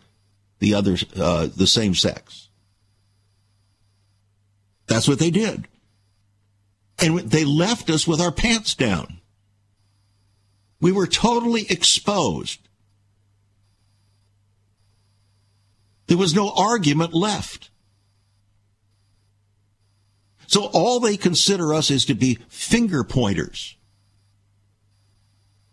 [0.59, 2.49] the other, uh, the same sex?
[4.85, 5.67] That's what they did.
[6.99, 9.19] And they left us with our pants down.
[10.79, 12.66] We were totally exposed.
[16.07, 17.69] There was no argument left.
[20.47, 23.75] So all they consider us is to be finger pointers.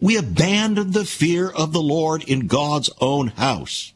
[0.00, 3.92] We abandon the fear of the Lord in God's own house.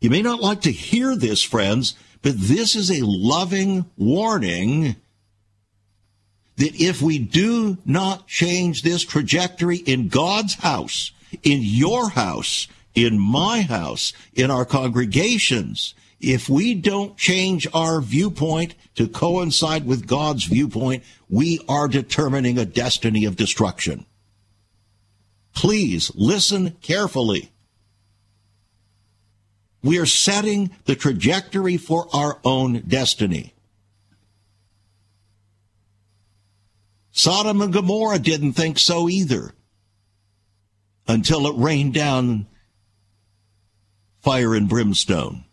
[0.00, 4.96] You may not like to hear this, friends, but this is a loving warning
[6.56, 12.66] that if we do not change this trajectory in God's house, in your house,
[12.96, 20.06] in my house, in our congregations, if we don't change our viewpoint to coincide with
[20.06, 24.06] God's viewpoint, we are determining a destiny of destruction.
[25.54, 27.52] Please listen carefully.
[29.82, 33.52] We are setting the trajectory for our own destiny.
[37.12, 39.52] Sodom and Gomorrah didn't think so either
[41.06, 42.46] until it rained down
[44.26, 45.44] fire and brimstone.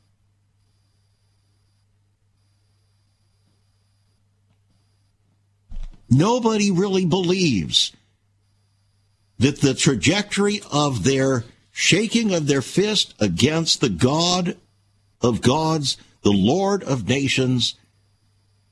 [6.09, 7.91] Nobody really believes
[9.37, 14.57] that the trajectory of their shaking of their fist against the God
[15.21, 17.75] of gods, the Lord of nations,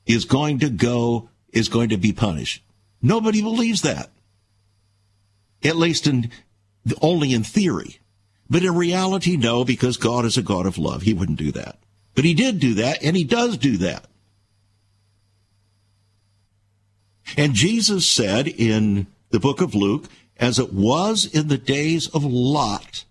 [0.07, 2.63] is going to go, is going to be punished.
[3.03, 4.09] Nobody believes that.
[5.63, 6.31] At least in
[7.03, 8.00] only in theory.
[8.51, 11.03] But in reality, no, because God is a God of love.
[11.03, 11.79] He wouldn't do that.
[12.15, 14.07] But he did do that, and he does do that.
[17.37, 22.25] And Jesus said in the book of Luke, as it was in the days of
[22.25, 23.05] Lot,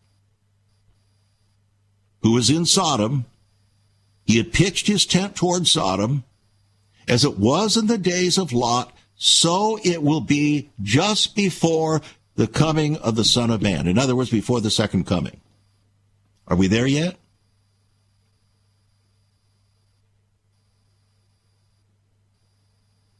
[2.20, 3.24] who was in Sodom,
[4.26, 6.22] he had pitched his tent toward Sodom,
[7.09, 12.03] as it was in the days of Lot, so it will be just before
[12.41, 13.86] the coming of the Son of Man.
[13.86, 15.43] In other words, before the second coming.
[16.49, 17.16] Are we there yet?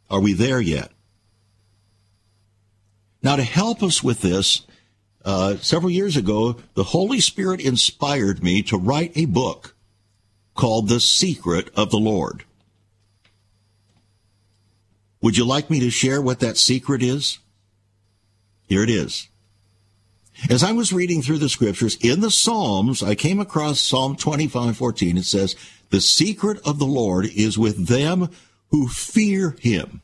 [0.09, 0.91] Are we there yet?
[3.23, 4.63] Now, to help us with this,
[5.23, 9.77] uh, several years ago, the Holy Spirit inspired me to write a book
[10.55, 12.45] called The Secret of the Lord.
[15.21, 17.39] Would you like me to share what that secret is?
[18.71, 19.29] Here it is.
[20.49, 25.19] As I was reading through the scriptures in the Psalms, I came across Psalm 25:14.
[25.19, 25.57] It says,
[25.91, 28.31] "The secret of the Lord is with them
[28.69, 30.03] who fear him,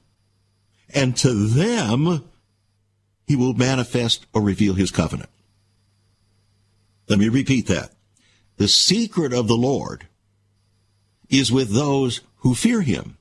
[0.90, 2.24] and to them
[3.28, 5.30] he will manifest or reveal his covenant."
[7.08, 7.94] Let me repeat that.
[8.56, 10.08] The secret of the Lord
[11.28, 13.16] is with those who fear him.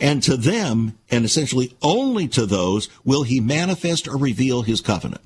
[0.00, 5.22] And to them, and essentially only to those, will he manifest or reveal his covenant.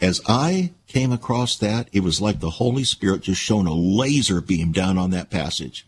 [0.00, 4.40] As I came across that, it was like the Holy Spirit just shone a laser
[4.40, 5.86] beam down on that passage.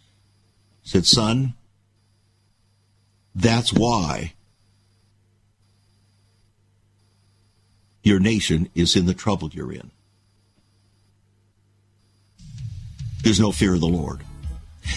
[0.82, 1.54] Said, son,
[3.34, 4.34] that's why
[8.02, 9.90] your nation is in the trouble you're in.
[13.22, 14.24] There's no fear of the Lord.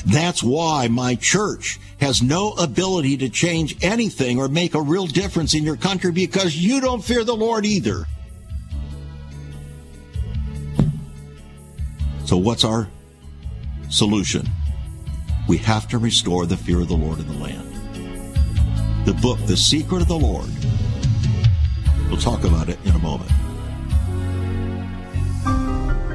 [0.06, 5.54] That's why my church has no ability to change anything or make a real difference
[5.54, 8.06] in your country because you don't fear the Lord either.
[12.26, 12.88] So, what's our
[13.90, 14.48] solution?
[15.48, 17.70] We have to restore the fear of the Lord in the land.
[19.06, 20.50] The book, The Secret of the Lord.
[22.08, 23.30] We'll talk about it in a moment.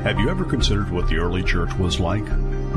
[0.04, 2.24] Have you ever considered what the early church was like?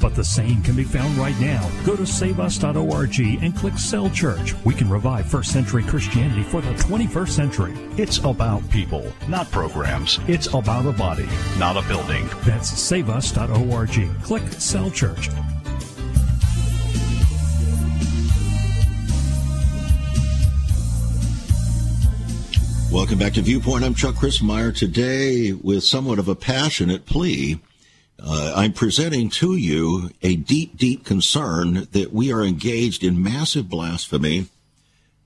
[0.00, 1.68] But the same can be found right now.
[1.84, 4.54] Go to saveus.org and click Cell Church.
[4.64, 7.74] We can revive first century Christianity for the 21st century.
[7.96, 10.20] It's about people, not programs.
[10.28, 11.28] It's about a body,
[11.58, 12.28] not a building.
[12.44, 14.22] That's saveus.org.
[14.22, 15.28] Click Cell Church.
[22.90, 23.84] Welcome back to Viewpoint.
[23.84, 27.60] I'm Chuck Crismier Today, with somewhat of a passionate plea,
[28.20, 33.68] uh, I'm presenting to you a deep, deep concern that we are engaged in massive
[33.68, 34.46] blasphemy,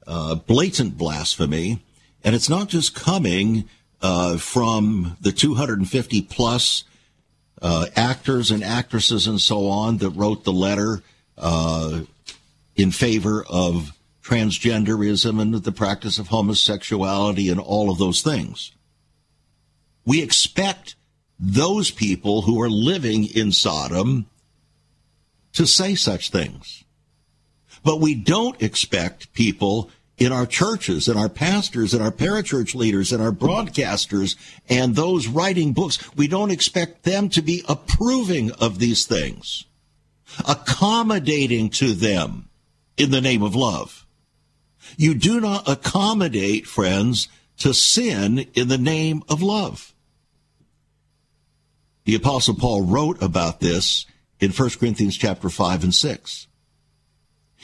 [0.07, 1.82] uh, blatant blasphemy,
[2.22, 3.68] and it's not just coming
[4.03, 6.84] uh, from the 250 plus
[7.62, 11.03] uh, actors and actresses and so on that wrote the letter
[11.38, 12.01] uh,
[12.74, 18.72] in favor of transgenderism and the practice of homosexuality and all of those things.
[20.05, 20.97] We expect
[21.45, 24.26] those people who are living in Sodom
[25.53, 26.84] to say such things.
[27.84, 33.12] But we don't expect people in our churches and our pastors and our parachurch leaders
[33.12, 34.36] and our broadcasters
[34.68, 39.64] and those writing books, we don't expect them to be approving of these things,
[40.47, 42.49] accommodating to them
[42.97, 44.07] in the name of love.
[44.97, 47.28] You do not accommodate, friends,
[47.59, 49.91] to sin in the name of love.
[52.05, 54.07] The apostle Paul wrote about this
[54.40, 56.46] in 1 Corinthians chapter 5 and 6.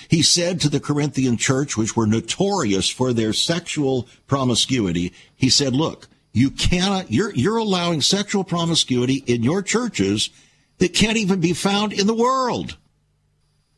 [0.09, 5.75] He said to the Corinthian church, which were notorious for their sexual promiscuity, he said,
[5.75, 10.31] look, you cannot, you're, you're allowing sexual promiscuity in your churches
[10.79, 12.77] that can't even be found in the world.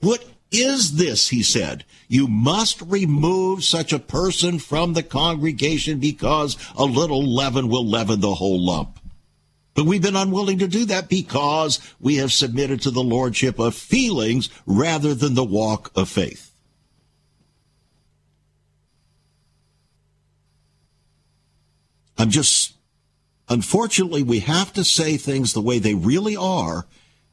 [0.01, 1.29] What is this?
[1.29, 1.85] He said.
[2.09, 8.21] You must remove such a person from the congregation because a little leaven will leaven
[8.21, 8.99] the whole lump.
[9.75, 13.75] But we've been unwilling to do that because we have submitted to the lordship of
[13.75, 16.51] feelings rather than the walk of faith.
[22.19, 22.75] I'm just,
[23.49, 26.87] unfortunately, we have to say things the way they really are.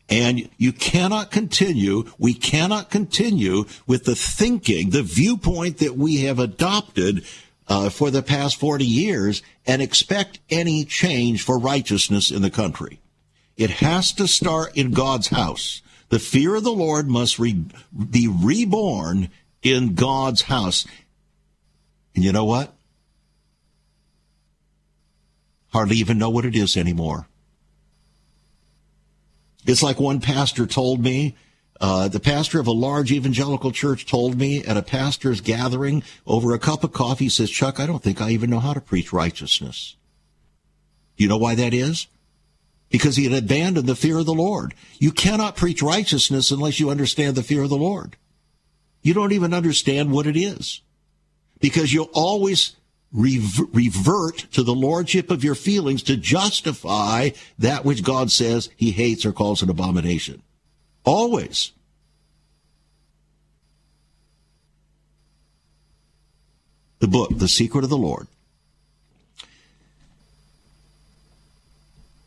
[0.09, 6.39] And you cannot continue, we cannot continue with the thinking, the viewpoint that we have
[6.39, 7.25] adopted
[7.67, 12.99] uh, for the past 40 years and expect any change for righteousness in the country.
[13.57, 15.81] It has to start in God's house.
[16.09, 17.65] The fear of the Lord must re-
[18.09, 19.29] be reborn
[19.61, 20.87] in God's house.
[22.15, 22.73] And you know what?
[25.69, 27.27] Hardly even know what it is anymore.
[29.65, 31.35] It's like one pastor told me
[31.79, 36.53] uh, the pastor of a large evangelical church told me at a pastor's gathering over
[36.53, 38.81] a cup of coffee, he says, Chuck, I don't think I even know how to
[38.81, 39.95] preach righteousness.
[41.15, 42.07] You know why that is?
[42.89, 44.73] Because he had abandoned the fear of the Lord.
[44.97, 48.15] You cannot preach righteousness unless you understand the fear of the Lord.
[49.01, 50.81] You don't even understand what it is.
[51.59, 52.75] Because you'll always
[53.11, 59.25] revert to the lordship of your feelings to justify that which God says he hates
[59.25, 60.43] or calls an abomination.
[61.07, 61.71] Always.
[66.99, 68.27] The book, The Secret of the Lord.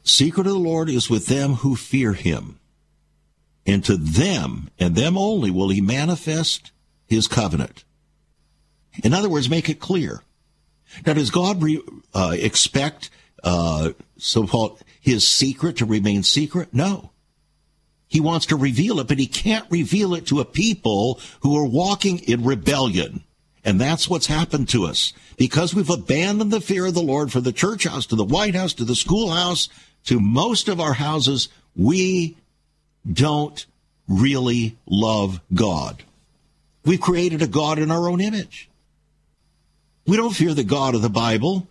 [0.02, 2.58] Secret of the Lord is with them who fear him.
[3.66, 6.72] And to them, and them only, will he manifest
[7.06, 7.84] his covenant.
[9.04, 10.22] In other words, make it clear.
[11.04, 11.82] Now, does God re,
[12.14, 13.10] uh, expect
[13.44, 16.72] uh, so-called his secret to remain secret?
[16.72, 17.10] No.
[18.10, 21.64] He wants to reveal it, but he can't reveal it to a people who are
[21.64, 23.22] walking in rebellion.
[23.64, 25.12] And that's what's happened to us.
[25.36, 28.56] Because we've abandoned the fear of the Lord for the church house to the White
[28.56, 29.68] House to the schoolhouse
[30.06, 32.36] to most of our houses, we
[33.10, 33.64] don't
[34.08, 36.02] really love God.
[36.84, 38.68] We've created a God in our own image.
[40.04, 41.68] We don't fear the God of the Bible.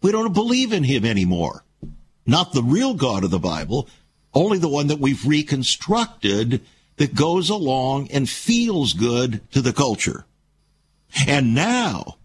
[0.00, 1.64] We don't believe in him anymore.
[2.24, 3.88] Not the real God of the Bible,
[4.36, 6.60] only the one that we've reconstructed
[6.98, 10.26] that goes along and feels good to the culture.
[11.26, 12.18] And now,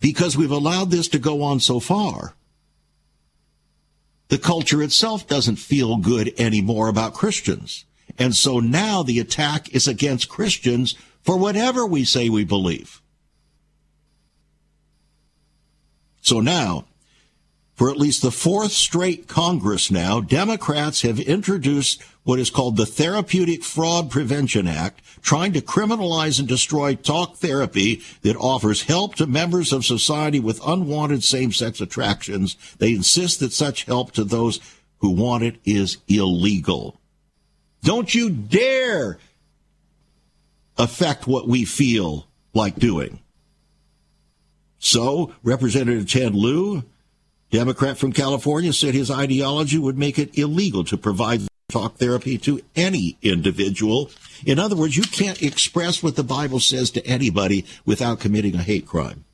[0.00, 2.34] because we've allowed this to go on so far,
[4.28, 7.84] the culture itself doesn't feel good anymore about Christians.
[8.18, 13.02] And so now the attack is against Christians for whatever we say we believe.
[16.22, 16.86] So now,
[17.74, 22.86] for at least the fourth straight Congress now, Democrats have introduced what is called the
[22.86, 29.26] Therapeutic Fraud Prevention Act, trying to criminalize and destroy talk therapy that offers help to
[29.26, 32.56] members of society with unwanted same-sex attractions.
[32.78, 34.60] They insist that such help to those
[34.98, 37.00] who want it is illegal.
[37.82, 39.18] Don't you dare
[40.78, 43.18] affect what we feel like doing.
[44.78, 46.84] So, Representative Ted Lieu
[47.52, 52.62] Democrat from California said his ideology would make it illegal to provide talk therapy to
[52.74, 54.10] any individual.
[54.44, 58.62] In other words, you can't express what the Bible says to anybody without committing a
[58.62, 59.24] hate crime.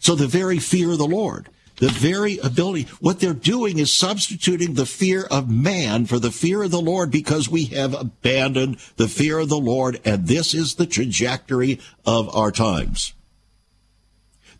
[0.00, 4.74] So the very fear of the Lord, the very ability, what they're doing is substituting
[4.74, 9.08] the fear of man for the fear of the Lord because we have abandoned the
[9.08, 13.14] fear of the Lord, and this is the trajectory of our times.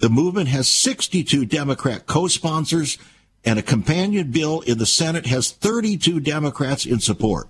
[0.02, 2.98] The movement has 62 Democrat co-sponsors
[3.44, 7.48] and a companion bill in the Senate has 32 Democrats in support.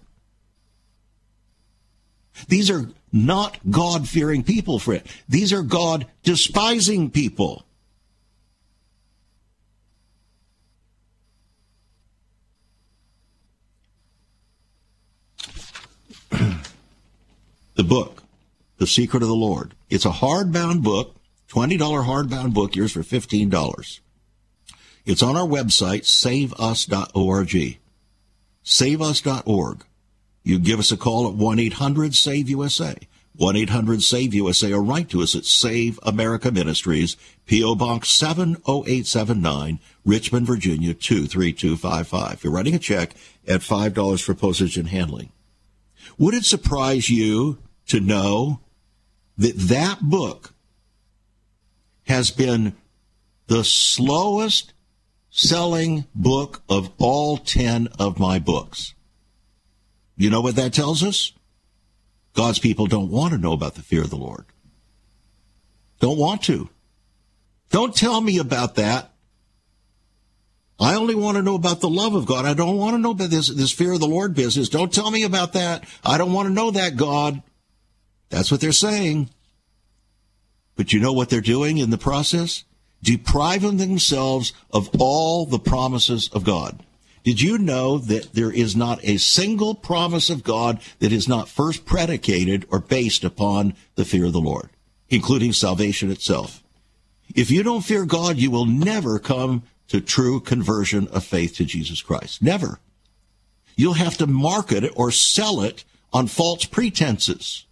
[2.49, 5.05] These are not God fearing people, Fred.
[5.31, 7.65] These are God despising people.
[16.31, 16.59] the
[17.83, 18.23] book,
[18.77, 19.73] The Secret of the Lord.
[19.89, 21.17] It's a hardbound book,
[21.53, 24.01] $20 hardbound book, yours for $15.
[25.05, 27.79] It's on our website, saveus.org.
[28.65, 29.85] Saveus.org.
[30.45, 32.97] You give us a call at 1 800 SAVE USA.
[33.37, 37.75] 1 800 SAVE USA or write to us at Save America Ministries, P.O.
[37.75, 42.45] Box 70879, Richmond, Virginia 23255.
[42.45, 43.15] You're writing a check
[43.47, 45.33] at $5 for postage and handling.
[46.19, 48.61] Would it surprise you to know
[49.37, 50.52] that that book
[52.13, 52.75] has been
[53.47, 54.75] the slowest
[55.31, 58.95] selling book of all 10 of my books?
[60.17, 61.33] You know what that tells us?
[62.35, 64.45] God's people don't want to know about the fear of the Lord.
[66.01, 66.69] Don't want to.
[67.71, 69.11] Don't tell me about that.
[70.79, 72.45] I only want to know about the love of God.
[72.45, 74.69] I don't want to know about this, this fear of the Lord business.
[74.69, 75.85] Don't tell me about that.
[76.05, 77.43] I don't want to know that, God.
[78.29, 79.31] That's what they're saying.
[80.77, 82.65] But you know what they're doing in the process?
[83.03, 86.83] Depriving themselves of all the promises of God.
[87.25, 91.49] Did you know that there is not a single promise of God that is not
[91.49, 94.71] first predicated or based upon the fear of the Lord,
[95.09, 96.63] including salvation itself?
[97.35, 101.65] If you don't fear God, you will never come to true conversion of faith to
[101.65, 102.43] Jesus Christ.
[102.43, 102.81] Never.
[103.77, 107.67] You'll have to market it or sell it on false pretenses.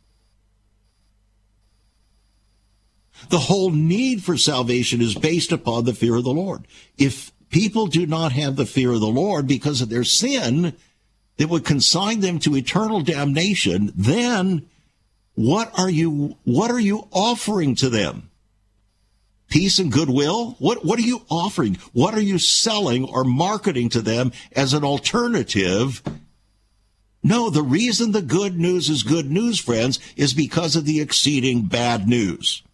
[3.31, 6.67] The whole need for salvation is based upon the fear of the Lord.
[6.99, 10.75] If people do not have the fear of the Lord because of their sin
[11.37, 14.67] that would consign them to eternal damnation, then
[15.37, 18.31] what are you what are you offering to them?
[19.49, 20.57] Peace and goodwill?
[20.59, 21.77] What what are you offering?
[21.93, 26.03] What are you selling or marketing to them as an alternative?
[27.23, 31.67] No, the reason the good news is good news, friends, is because of the exceeding
[31.67, 32.65] bad news.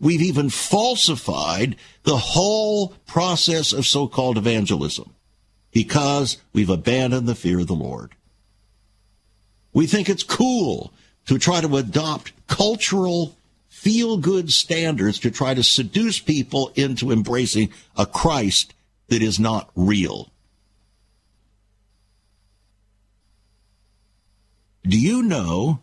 [0.00, 5.14] We've even falsified the whole process of so called evangelism
[5.72, 8.14] because we've abandoned the fear of the Lord.
[9.72, 10.92] We think it's cool
[11.26, 13.36] to try to adopt cultural
[13.68, 18.74] feel good standards to try to seduce people into embracing a Christ
[19.08, 20.32] that is not real.
[24.82, 25.82] Do you know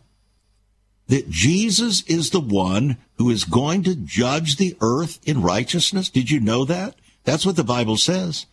[1.06, 6.08] that Jesus is the one who is going to judge the earth in righteousness?
[6.08, 6.96] Did you know that?
[7.24, 8.46] That's what the Bible says.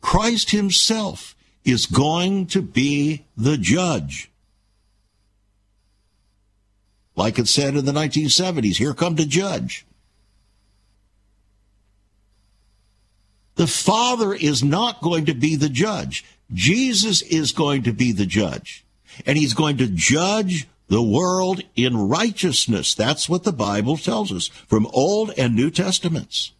[0.00, 4.30] Christ himself is going to be the judge.
[7.14, 9.86] Like it said in the 1970s, here come to judge.
[13.56, 16.24] The Father is not going to be the judge.
[16.52, 18.84] Jesus is going to be the judge.
[19.26, 22.94] And he's going to judge the world in righteousness.
[22.94, 26.52] That's what the Bible tells us from Old and New Testaments.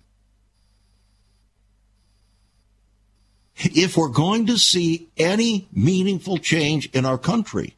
[3.57, 7.77] If we're going to see any meaningful change in our country,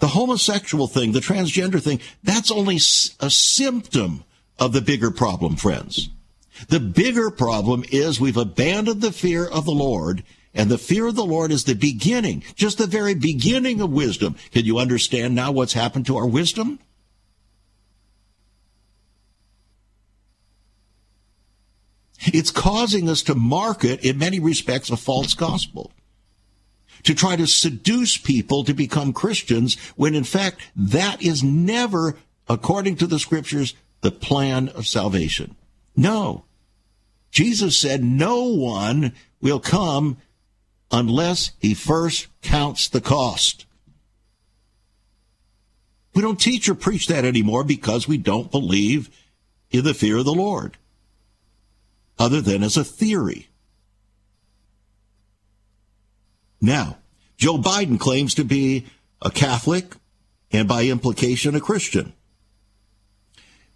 [0.00, 4.24] the homosexual thing, the transgender thing, that's only a symptom
[4.58, 6.10] of the bigger problem, friends.
[6.68, 10.24] The bigger problem is we've abandoned the fear of the Lord
[10.54, 14.36] and the fear of the Lord is the beginning, just the very beginning of wisdom.
[14.52, 16.78] Can you understand now what's happened to our wisdom?
[22.26, 25.92] It's causing us to market, in many respects, a false gospel.
[27.02, 32.16] To try to seduce people to become Christians when in fact that is never,
[32.48, 35.56] according to the scriptures, the plan of salvation.
[35.96, 36.44] No.
[37.30, 40.16] Jesus said no one will come
[40.94, 43.66] unless he first counts the cost.
[46.14, 49.10] We don't teach or preach that anymore because we don't believe
[49.72, 50.78] in the fear of the Lord,
[52.16, 53.48] other than as a theory.
[56.60, 56.98] Now,
[57.36, 58.86] Joe Biden claims to be
[59.20, 59.96] a Catholic
[60.52, 62.12] and by implication a Christian.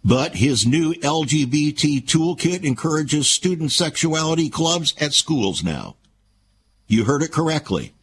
[0.05, 5.97] But his new LGBT toolkit encourages student sexuality clubs at schools now.
[6.89, 7.93] You heard it correctly.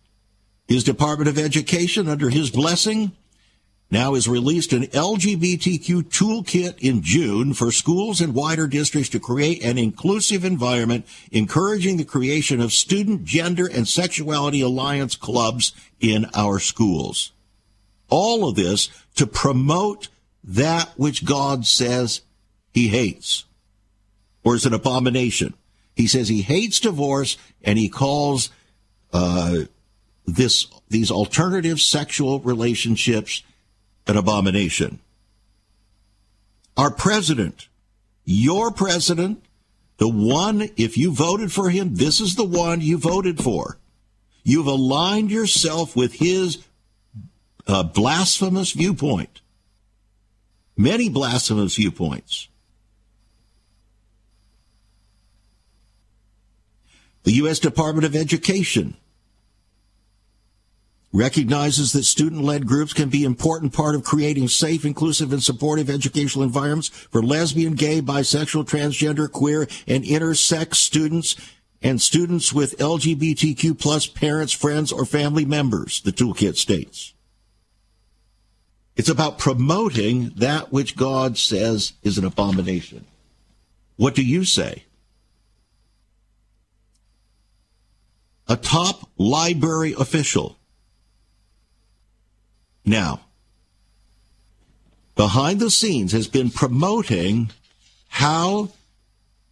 [0.69, 3.11] His Department of Education, under his blessing,
[3.91, 9.63] now has released an LGBTQ toolkit in June for schools and wider districts to create
[9.63, 16.61] an inclusive environment, encouraging the creation of student gender and sexuality alliance clubs in our
[16.61, 17.33] schools.
[18.09, 20.09] All of this to promote
[20.45, 22.23] that which God says
[22.73, 23.45] he hates
[24.45, 25.55] or is an abomination.
[25.97, 28.51] He says he hates divorce and he calls
[29.17, 29.65] uh,
[30.27, 33.43] this these alternative sexual relationships
[34.07, 35.01] an abomination.
[36.77, 37.69] Our president,
[38.25, 39.43] your president,
[39.97, 43.79] the one, if you voted for him, this is the one you voted for.
[44.45, 46.63] You've aligned yourself with his
[47.67, 49.41] uh, blasphemous viewpoint.
[50.77, 52.49] Many blasphemous viewpoints.
[57.25, 57.59] The U.S.
[57.59, 58.95] Department of Education
[61.17, 65.89] recognizes that student-led groups can be an important part of creating safe, inclusive, and supportive
[65.89, 71.37] educational environments for lesbian, gay, bisexual, transgender, queer, and intersex students
[71.83, 77.15] and students with LGBTQ plus parents, friends, or family members, the toolkit states.
[78.97, 83.05] It's about promoting that which God says is an abomination.
[83.97, 84.85] What do you say?
[88.49, 90.57] A top library official
[92.87, 93.21] now,
[95.17, 97.51] behind the scenes has been promoting
[98.09, 98.71] how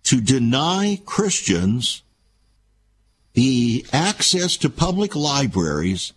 [0.05, 2.03] to deny Christians
[3.33, 6.13] the access to public libraries,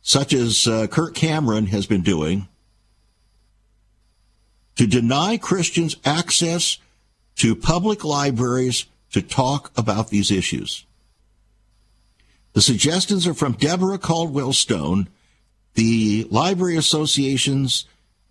[0.00, 2.48] such as uh, Kirk Cameron has been doing,
[4.76, 6.78] to deny Christians access
[7.36, 10.86] to public libraries to talk about these issues.
[12.54, 15.08] The suggestions are from Deborah Caldwell Stone,
[15.74, 17.86] the Library Association's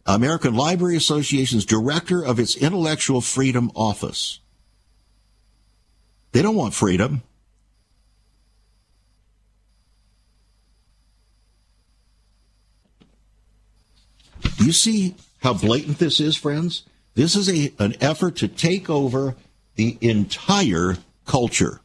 [0.06, 4.39] American Library Association's director of its Intellectual Freedom Office.
[6.32, 7.24] They don't want freedom.
[14.58, 16.84] Do you see how blatant this is, friends?
[17.16, 19.36] This is a, an effort to take over
[19.76, 21.82] the entire culture.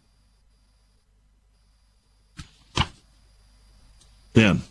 [4.34, 4.62] Then,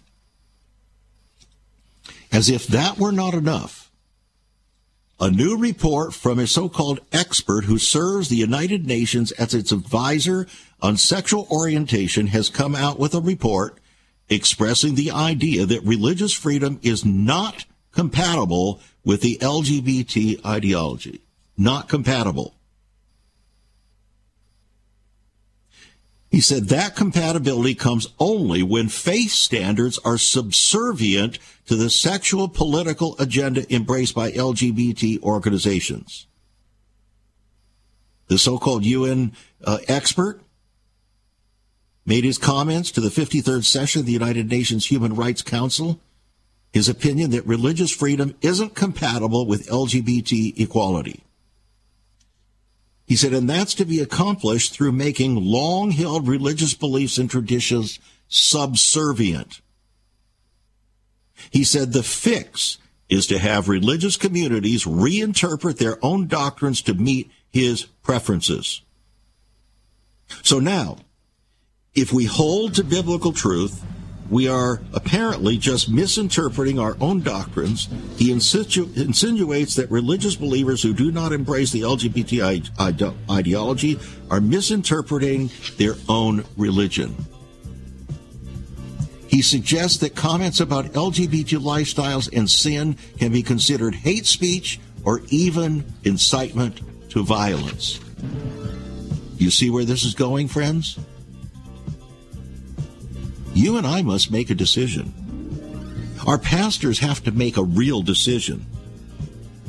[2.35, 3.89] as if that were not enough,
[5.21, 10.45] a new report from a so-called expert who serves the United Nations as its advisor
[10.81, 13.77] on sexual orientation has come out with a report
[14.27, 17.63] expressing the idea that religious freedom is not
[17.93, 21.21] compatible with the LGBT ideology.
[21.57, 22.54] Not compatible.
[26.35, 33.15] He said that compatibility comes only when faith standards are subservient to the sexual political
[33.19, 36.27] agenda embraced by LGBT organizations.
[38.27, 39.31] The so-called UN
[39.63, 40.41] uh, expert
[42.05, 46.01] made his comments to the 53rd session of the United Nations Human Rights Council,
[46.73, 51.24] his opinion that religious freedom isn't compatible with LGBT equality.
[53.05, 57.99] He said, and that's to be accomplished through making long held religious beliefs and traditions
[58.27, 59.61] subservient.
[61.51, 67.29] He said the fix is to have religious communities reinterpret their own doctrines to meet
[67.51, 68.81] his preferences.
[70.41, 70.97] So now,
[71.93, 73.83] if we hold to biblical truth,
[74.29, 77.87] we are apparently just misinterpreting our own doctrines.
[78.17, 83.99] He insinu- insinuates that religious believers who do not embrace the LGBT ide- ideology
[84.31, 87.15] are misinterpreting their own religion.
[89.27, 95.21] He suggests that comments about LGBT lifestyles and sin can be considered hate speech or
[95.29, 97.99] even incitement to violence.
[99.37, 100.97] You see where this is going, friends?
[103.55, 105.13] You and I must make a decision.
[106.27, 108.65] Our pastors have to make a real decision.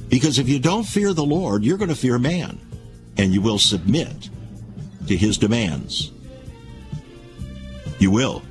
[0.08, 2.58] Because if you don't fear the Lord, you're going to fear man,
[3.16, 4.28] and you will submit
[5.06, 6.12] to his demands.
[7.98, 8.42] You will.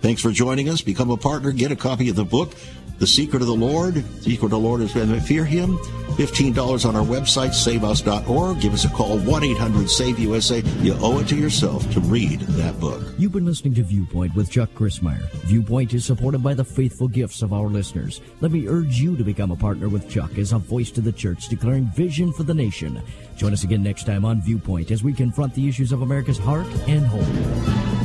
[0.00, 0.80] Thanks for joining us.
[0.80, 1.52] Become a partner.
[1.52, 2.54] Get a copy of the book,
[2.98, 3.94] The Secret of the Lord.
[3.94, 5.78] The Secret of the Lord is when we fear him.
[6.20, 8.60] $15 on our website, saveus.org.
[8.60, 10.60] Give us a call, 1-800-SAVE-USA.
[10.82, 13.02] You owe it to yourself to read that book.
[13.16, 15.30] You've been listening to Viewpoint with Chuck Crismier.
[15.46, 18.20] Viewpoint is supported by the faithful gifts of our listeners.
[18.42, 21.12] Let me urge you to become a partner with Chuck as a voice to the
[21.12, 23.00] church declaring vision for the nation.
[23.36, 26.66] Join us again next time on Viewpoint as we confront the issues of America's heart
[26.86, 27.99] and home.